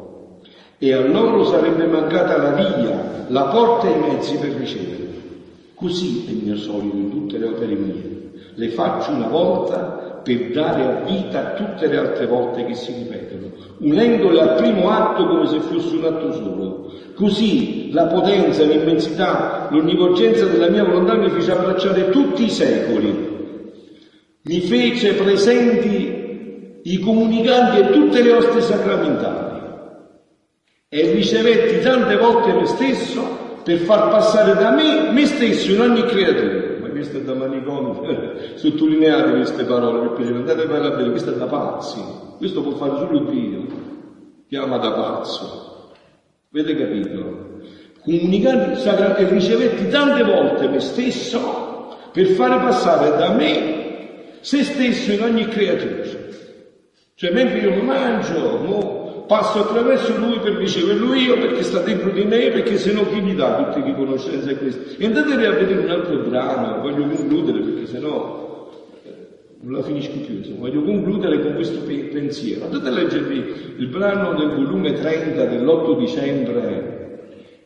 E 0.78 0.92
a 0.92 1.00
loro 1.00 1.44
sarebbe 1.44 1.86
mancata 1.86 2.36
la 2.36 2.50
via, 2.50 3.24
la 3.28 3.44
porta 3.44 3.88
e 3.88 3.92
i 3.92 4.12
mezzi 4.12 4.36
per 4.36 4.50
ricevere. 4.50 5.04
Così 5.74 6.26
è 6.26 6.30
il 6.32 6.42
mio 6.44 6.56
solito 6.56 6.96
in 6.96 7.10
tutte 7.10 7.38
le 7.38 7.46
opere 7.46 7.74
mie. 7.74 8.30
Le 8.54 8.68
faccio 8.70 9.12
una 9.12 9.28
volta 9.28 10.20
per 10.22 10.50
dare 10.50 11.02
vita 11.06 11.38
a 11.38 11.50
tutte 11.52 11.86
le 11.86 11.96
altre 11.96 12.26
volte 12.26 12.66
che 12.66 12.74
si 12.74 12.92
ripetono, 12.92 13.52
unendole 13.78 14.40
al 14.40 14.54
primo 14.56 14.90
atto 14.90 15.26
come 15.26 15.46
se 15.46 15.60
fosse 15.60 15.96
un 15.96 16.04
atto 16.04 16.32
solo. 16.32 16.92
Così 17.14 17.90
la 17.92 18.06
potenza, 18.06 18.64
l'immensità, 18.64 19.68
l'onnivogenza 19.70 20.44
della 20.44 20.68
mia 20.68 20.84
volontà 20.84 21.14
mi 21.14 21.30
fece 21.30 21.52
abbracciare 21.52 22.10
tutti 22.10 22.44
i 22.44 22.50
secoli, 22.50 23.34
mi 24.42 24.60
fece 24.60 25.14
presenti 25.14 26.80
i 26.82 26.98
comunicanti 26.98 27.80
e 27.80 27.90
tutte 27.90 28.22
le 28.22 28.32
ostie 28.32 28.60
sacramentali 28.60 29.45
e 30.88 31.10
ricevetti 31.12 31.80
tante 31.80 32.16
volte 32.16 32.52
me 32.52 32.66
stesso 32.66 33.44
per 33.64 33.78
far 33.78 34.10
passare 34.10 34.54
da 34.54 34.70
me 34.70 35.10
me 35.10 35.26
stesso 35.26 35.72
in 35.72 35.80
ogni 35.80 36.04
creatura 36.04 36.66
questo 36.96 37.18
è 37.18 37.20
da 37.20 37.34
manicomio, 37.34 38.02
sottolineate 38.56 39.32
queste 39.32 39.64
parole, 39.64 40.00
per 40.00 40.12
piacere, 40.16 40.38
andate 40.38 40.62
a 40.62 40.66
parlare 40.66 40.96
bene, 40.96 41.10
questo 41.10 41.34
è 41.34 41.36
da 41.36 41.44
pazzi, 41.44 42.00
questo 42.38 42.62
può 42.62 42.72
fare 42.72 42.96
solo 42.96 43.18
Dio, 43.30 43.66
chiama 44.48 44.78
da 44.78 44.92
pazzo. 44.92 45.92
Avete 46.52 46.74
capito? 46.74 47.60
Comunicando 48.02 48.76
sacra 48.76 49.14
e 49.16 49.28
ricevetti 49.28 49.88
tante 49.88 50.22
volte 50.22 50.68
me 50.68 50.80
stesso 50.80 51.94
per 52.12 52.26
fare 52.28 52.64
passare 52.64 53.10
da 53.18 53.30
me 53.32 54.38
se 54.40 54.64
stesso 54.64 55.12
in 55.12 55.22
ogni 55.22 55.46
creatura. 55.48 56.24
Cioè, 57.14 57.30
mentre 57.32 57.58
io 57.58 57.82
mangio, 57.82 58.58
mo, 58.64 58.95
passo 59.26 59.60
attraverso 59.60 60.16
lui 60.18 60.38
per 60.38 60.54
riceverlo 60.54 61.14
io 61.14 61.38
perché 61.38 61.62
sta 61.62 61.80
dentro 61.80 62.10
di 62.10 62.24
me, 62.24 62.50
perché 62.50 62.78
se 62.78 62.92
no 62.92 63.06
chi 63.08 63.20
mi 63.20 63.34
dà 63.34 63.64
tutte 63.64 63.86
le 63.86 63.94
conoscenze 63.94 64.56
queste? 64.56 64.96
E 64.98 65.06
andatevi 65.06 65.44
a 65.44 65.50
vedere 65.52 65.80
un 65.80 65.90
altro 65.90 66.16
brano, 66.18 66.80
voglio 66.80 67.06
concludere 67.06 67.60
perché 67.60 67.86
se 67.86 67.98
no 67.98 68.70
eh, 69.04 69.14
non 69.60 69.72
la 69.74 69.82
finisco 69.82 70.18
più, 70.18 70.36
insomma, 70.36 70.60
voglio 70.60 70.82
concludere 70.82 71.42
con 71.42 71.54
questo 71.54 71.80
pensiero. 71.84 72.64
Andate 72.64 72.88
a 72.88 72.92
leggervi 72.92 73.74
il 73.78 73.86
brano 73.88 74.34
del 74.34 74.50
volume 74.50 74.92
30 74.92 75.44
dell'8 75.44 75.98
dicembre, 75.98 76.94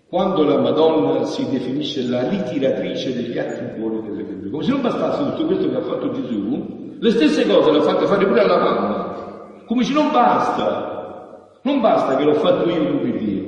quando 0.09 0.42
la 0.42 0.59
Madonna 0.59 1.25
si 1.25 1.46
definisce 1.51 2.09
la 2.09 2.29
ritiratrice 2.29 3.14
degli 3.14 3.38
atti 3.38 3.79
buoni 3.79 4.03
delle 4.03 4.25
creature. 4.25 4.51
Come 4.51 4.64
se 4.64 4.70
non 4.70 4.81
bastasse 4.81 5.23
tutto 5.23 5.46
questo 5.46 5.70
che 5.70 5.77
ha 5.77 5.83
fatto 5.83 6.11
Gesù, 6.11 6.96
le 6.99 7.11
stesse 7.11 7.46
cose 7.46 7.70
le 7.70 7.79
ha 7.79 7.83
fatte 7.83 8.07
fare 8.07 8.27
pure 8.27 8.40
alla 8.40 8.59
mamma. 8.59 9.64
Come 9.66 9.85
se 9.85 9.92
non 9.92 10.11
basta, 10.11 10.89
non 11.62 11.81
basta 11.81 12.16
che 12.16 12.25
l'ho 12.25 12.35
fatto 12.35 12.68
io 12.68 12.99
come 12.99 13.16
Dio, 13.16 13.44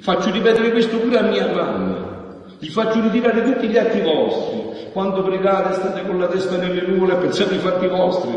faccio 0.00 0.30
ripetere 0.30 0.70
questo 0.70 0.98
pure 0.98 1.18
a 1.18 1.22
mia 1.22 1.46
mamma. 1.52 2.12
Vi 2.58 2.68
faccio 2.70 3.00
ritirare 3.00 3.42
tutti 3.42 3.68
gli 3.68 3.76
atti 3.76 4.00
vostri. 4.00 4.90
Quando 4.92 5.22
pregate 5.22 5.74
state 5.74 6.06
con 6.06 6.18
la 6.18 6.28
testa 6.28 6.56
nelle 6.56 6.86
nuvole 6.86 7.14
e 7.14 7.16
pensate 7.16 7.54
ai 7.54 7.60
fatti 7.60 7.88
vostri. 7.88 8.32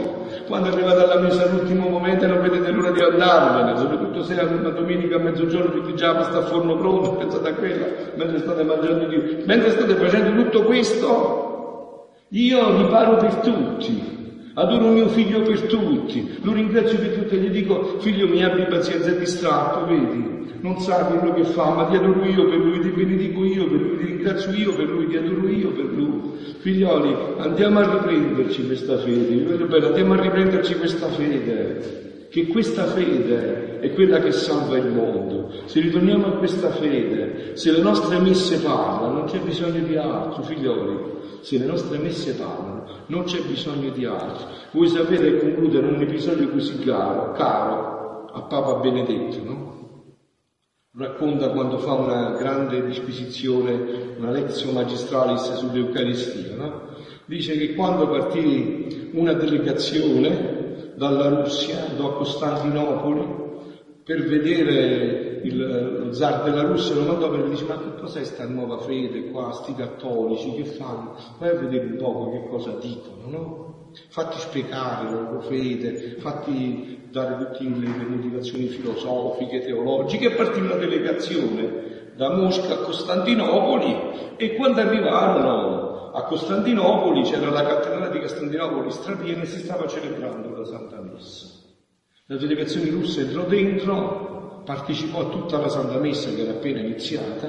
Quando 0.47 0.69
arrivate 0.69 1.03
alla 1.03 1.19
messa 1.19 1.43
all'ultimo 1.43 1.87
momento 1.87 2.25
non 2.25 2.41
vedete 2.41 2.71
l'ora 2.71 2.91
di 2.91 3.01
andarvene, 3.01 3.77
soprattutto 3.77 4.23
se 4.23 4.33
una 4.33 4.69
domenica 4.69 5.17
a 5.17 5.19
mezzogiorno 5.19 5.93
già 5.93 6.23
sta 6.23 6.37
a 6.39 6.41
forno 6.41 6.77
pronto, 6.77 7.15
pensate 7.15 7.49
a 7.49 7.53
quella, 7.53 7.85
mentre 8.15 8.39
state 8.39 8.63
mangiando 8.63 9.07
Dio. 9.07 9.21
Mentre 9.45 9.71
state 9.71 9.95
facendo 9.95 10.41
tutto 10.41 10.63
questo, 10.63 12.07
io 12.29 12.77
riparo 12.77 13.17
per 13.17 13.35
tutti. 13.35 14.16
Adoro 14.57 14.87
mio 14.89 15.07
figlio 15.09 15.43
per 15.43 15.61
tutti, 15.67 16.39
lo 16.41 16.51
ringrazio 16.51 16.97
per 16.97 17.09
tutti 17.09 17.35
e 17.35 17.37
gli 17.37 17.49
dico, 17.49 17.99
figlio 17.99 18.27
mi 18.27 18.43
abbi 18.43 18.63
pazienza, 18.63 19.11
è 19.11 19.17
distratto, 19.19 19.85
vedi? 19.85 20.35
non 20.61 20.79
sa 20.79 21.05
quello 21.05 21.35
che 21.35 21.43
fa, 21.43 21.69
ma 21.69 21.85
ti 21.85 21.95
adoro 21.95 22.25
io 22.25 22.49
per 22.49 22.57
lui, 22.57 22.79
ti 22.79 22.89
benedico 22.89 23.45
io 23.45 23.67
per 23.67 23.79
lui, 23.79 23.97
ti 23.97 24.05
ringrazio 24.05 24.51
io 24.53 24.73
per 24.73 24.89
lui, 24.89 25.07
ti 25.09 25.15
adoro 25.17 25.47
io 25.47 25.69
per 25.69 25.85
lui. 25.85 26.21
Figlioli, 26.57 27.15
andiamo 27.37 27.79
a 27.79 27.97
riprenderci 27.97 28.65
questa 28.65 28.97
fede, 28.97 29.45
andiamo 29.85 30.13
a 30.13 30.21
riprenderci 30.21 30.75
questa 30.75 31.07
fede, 31.09 32.06
che 32.29 32.47
questa 32.47 32.85
fede 32.85 33.79
è 33.79 33.93
quella 33.93 34.19
che 34.19 34.31
salva 34.31 34.77
il 34.77 34.87
mondo. 34.87 35.51
Se 35.65 35.79
ritorniamo 35.79 36.27
a 36.27 36.31
questa 36.31 36.71
fede, 36.71 37.55
se 37.55 37.71
le 37.71 37.79
nostre 37.79 38.19
messe 38.19 38.59
parlano, 38.59 39.13
non 39.13 39.25
c'è 39.25 39.39
bisogno 39.39 39.85
di 39.85 39.95
altro, 39.95 40.43
figlioli. 40.43 41.15
Se 41.41 41.57
le 41.57 41.65
nostre 41.65 41.97
messe 41.97 42.33
parlano, 42.33 42.85
non 43.07 43.23
c'è 43.23 43.41
bisogno 43.41 43.89
di 43.89 44.05
altro. 44.05 44.47
Voi 44.71 44.87
sapete 44.87 45.39
concludere 45.39 45.87
un 45.87 46.01
episodio 46.01 46.49
così 46.49 46.79
caro, 46.79 47.31
caro 47.31 48.25
a 48.33 48.41
Papa 48.41 48.75
Benedetto, 48.75 49.43
no? 49.43 49.75
racconta 50.97 51.49
quando 51.49 51.77
fa 51.77 51.93
una 51.93 52.31
grande 52.37 52.85
disquisizione, 52.85 54.15
una 54.17 54.31
lezione 54.31 54.73
magistralis 54.73 55.53
sull'Eucaristia, 55.53 56.55
no? 56.55 56.81
dice 57.25 57.55
che 57.55 57.75
quando 57.75 58.07
partì 58.09 59.11
una 59.13 59.33
delegazione 59.33 60.56
dalla 60.97 61.29
Russia, 61.29 61.85
andò 61.89 62.09
a 62.09 62.17
Costantinopoli 62.17 63.45
per 64.03 64.23
vedere 64.23 65.41
il, 65.43 66.05
il 66.05 66.09
zar 66.15 66.43
della 66.43 66.63
Russia, 66.63 66.95
lo 66.95 67.03
mandò 67.03 67.29
per 67.29 67.49
dice 67.49 67.65
ma 67.65 67.77
che 67.77 67.99
cos'è 67.99 68.23
sta 68.23 68.47
nuova 68.47 68.79
fede 68.79 69.29
qua, 69.29 69.51
sti 69.51 69.75
cattolici, 69.75 70.53
che 70.55 70.65
fanno? 70.65 71.15
Vai 71.37 71.49
a 71.49 71.59
vedere 71.59 71.85
un 71.85 71.97
poco 71.97 72.31
che 72.31 72.47
cosa 72.49 72.71
dicono, 72.81 73.27
no? 73.27 73.65
Fatti 74.09 74.39
spiegare 74.39 75.05
la 75.05 75.21
loro 75.21 75.41
fede, 75.41 76.15
fatti 76.19 77.09
dare 77.11 77.45
tutte 77.45 77.63
le 77.63 78.05
motivazioni 78.07 78.67
filosofiche, 78.67 79.59
teologiche, 79.59 80.31
e 80.31 80.35
partì 80.35 80.59
una 80.59 80.75
delegazione 80.75 82.11
da 82.15 82.33
Mosca 82.33 82.73
a 82.73 82.77
Costantinopoli 82.77 84.35
e 84.37 84.55
quando 84.55 84.81
arrivarono 84.81 85.76
Costantinopoli 86.27 87.23
c'era 87.23 87.49
la 87.49 87.63
cattedrale 87.63 88.11
di 88.11 88.19
Costantinopoli 88.19 88.91
strapiena 88.91 89.41
e 89.41 89.45
si 89.45 89.59
stava 89.59 89.87
celebrando 89.87 90.55
la 90.55 90.65
Santa 90.65 91.01
Messa. 91.01 91.47
La 92.27 92.37
delegazione 92.37 92.89
russa 92.89 93.21
entrò 93.21 93.45
dentro, 93.45 94.61
partecipò 94.65 95.27
a 95.27 95.29
tutta 95.29 95.57
la 95.57 95.69
Santa 95.69 95.99
Messa 95.99 96.29
che 96.29 96.41
era 96.41 96.51
appena 96.51 96.79
iniziata 96.79 97.47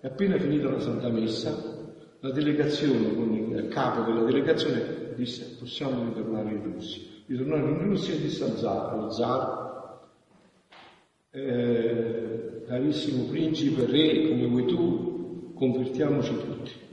e 0.00 0.06
appena 0.06 0.38
finita 0.38 0.70
la 0.70 0.80
Santa 0.80 1.08
Messa 1.08 1.74
la 2.20 2.30
delegazione, 2.30 3.14
con 3.14 3.32
il 3.32 3.68
capo 3.68 4.10
della 4.10 4.24
delegazione, 4.24 5.14
disse 5.14 5.56
possiamo 5.58 6.02
ritornare 6.04 6.48
in 6.50 6.62
Russia 6.62 7.14
ritornò 7.26 7.56
in 7.56 7.78
Russia 7.78 8.14
e 8.14 8.20
disse 8.20 8.44
al 8.44 8.56
zar, 8.56 8.92
allo 8.92 9.10
zar, 9.10 10.00
eh, 11.30 12.62
carissimo 12.66 13.24
principe, 13.24 13.86
re, 13.86 14.28
come 14.28 14.46
vuoi 14.46 14.66
tu, 14.66 15.52
convertiamoci 15.54 16.36
tutti. 16.36 16.84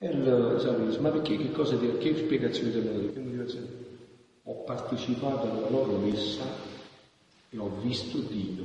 E 0.00 0.06
il 0.06 0.56
zar 0.60 0.78
disse, 0.78 1.00
ma 1.00 1.10
perché? 1.10 1.36
Che 1.36 1.50
cosa 1.50 1.76
ti 1.76 1.90
Che 1.98 2.16
spiegazione 2.16 2.70
ti 2.70 2.78
hanno 2.78 3.12
Che 3.12 3.18
motivazione? 3.18 3.66
Ho 4.44 4.62
partecipato 4.62 5.50
alla 5.50 5.68
loro 5.68 5.96
messa 5.96 6.44
e 7.50 7.58
ho 7.58 7.68
visto 7.82 8.18
Dio. 8.18 8.64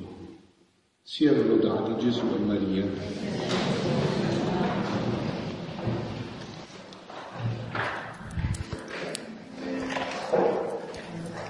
Siano 1.01 1.41
lodati 1.41 1.97
Gesù 1.97 2.23
e 2.35 2.37
Maria. 2.37 2.85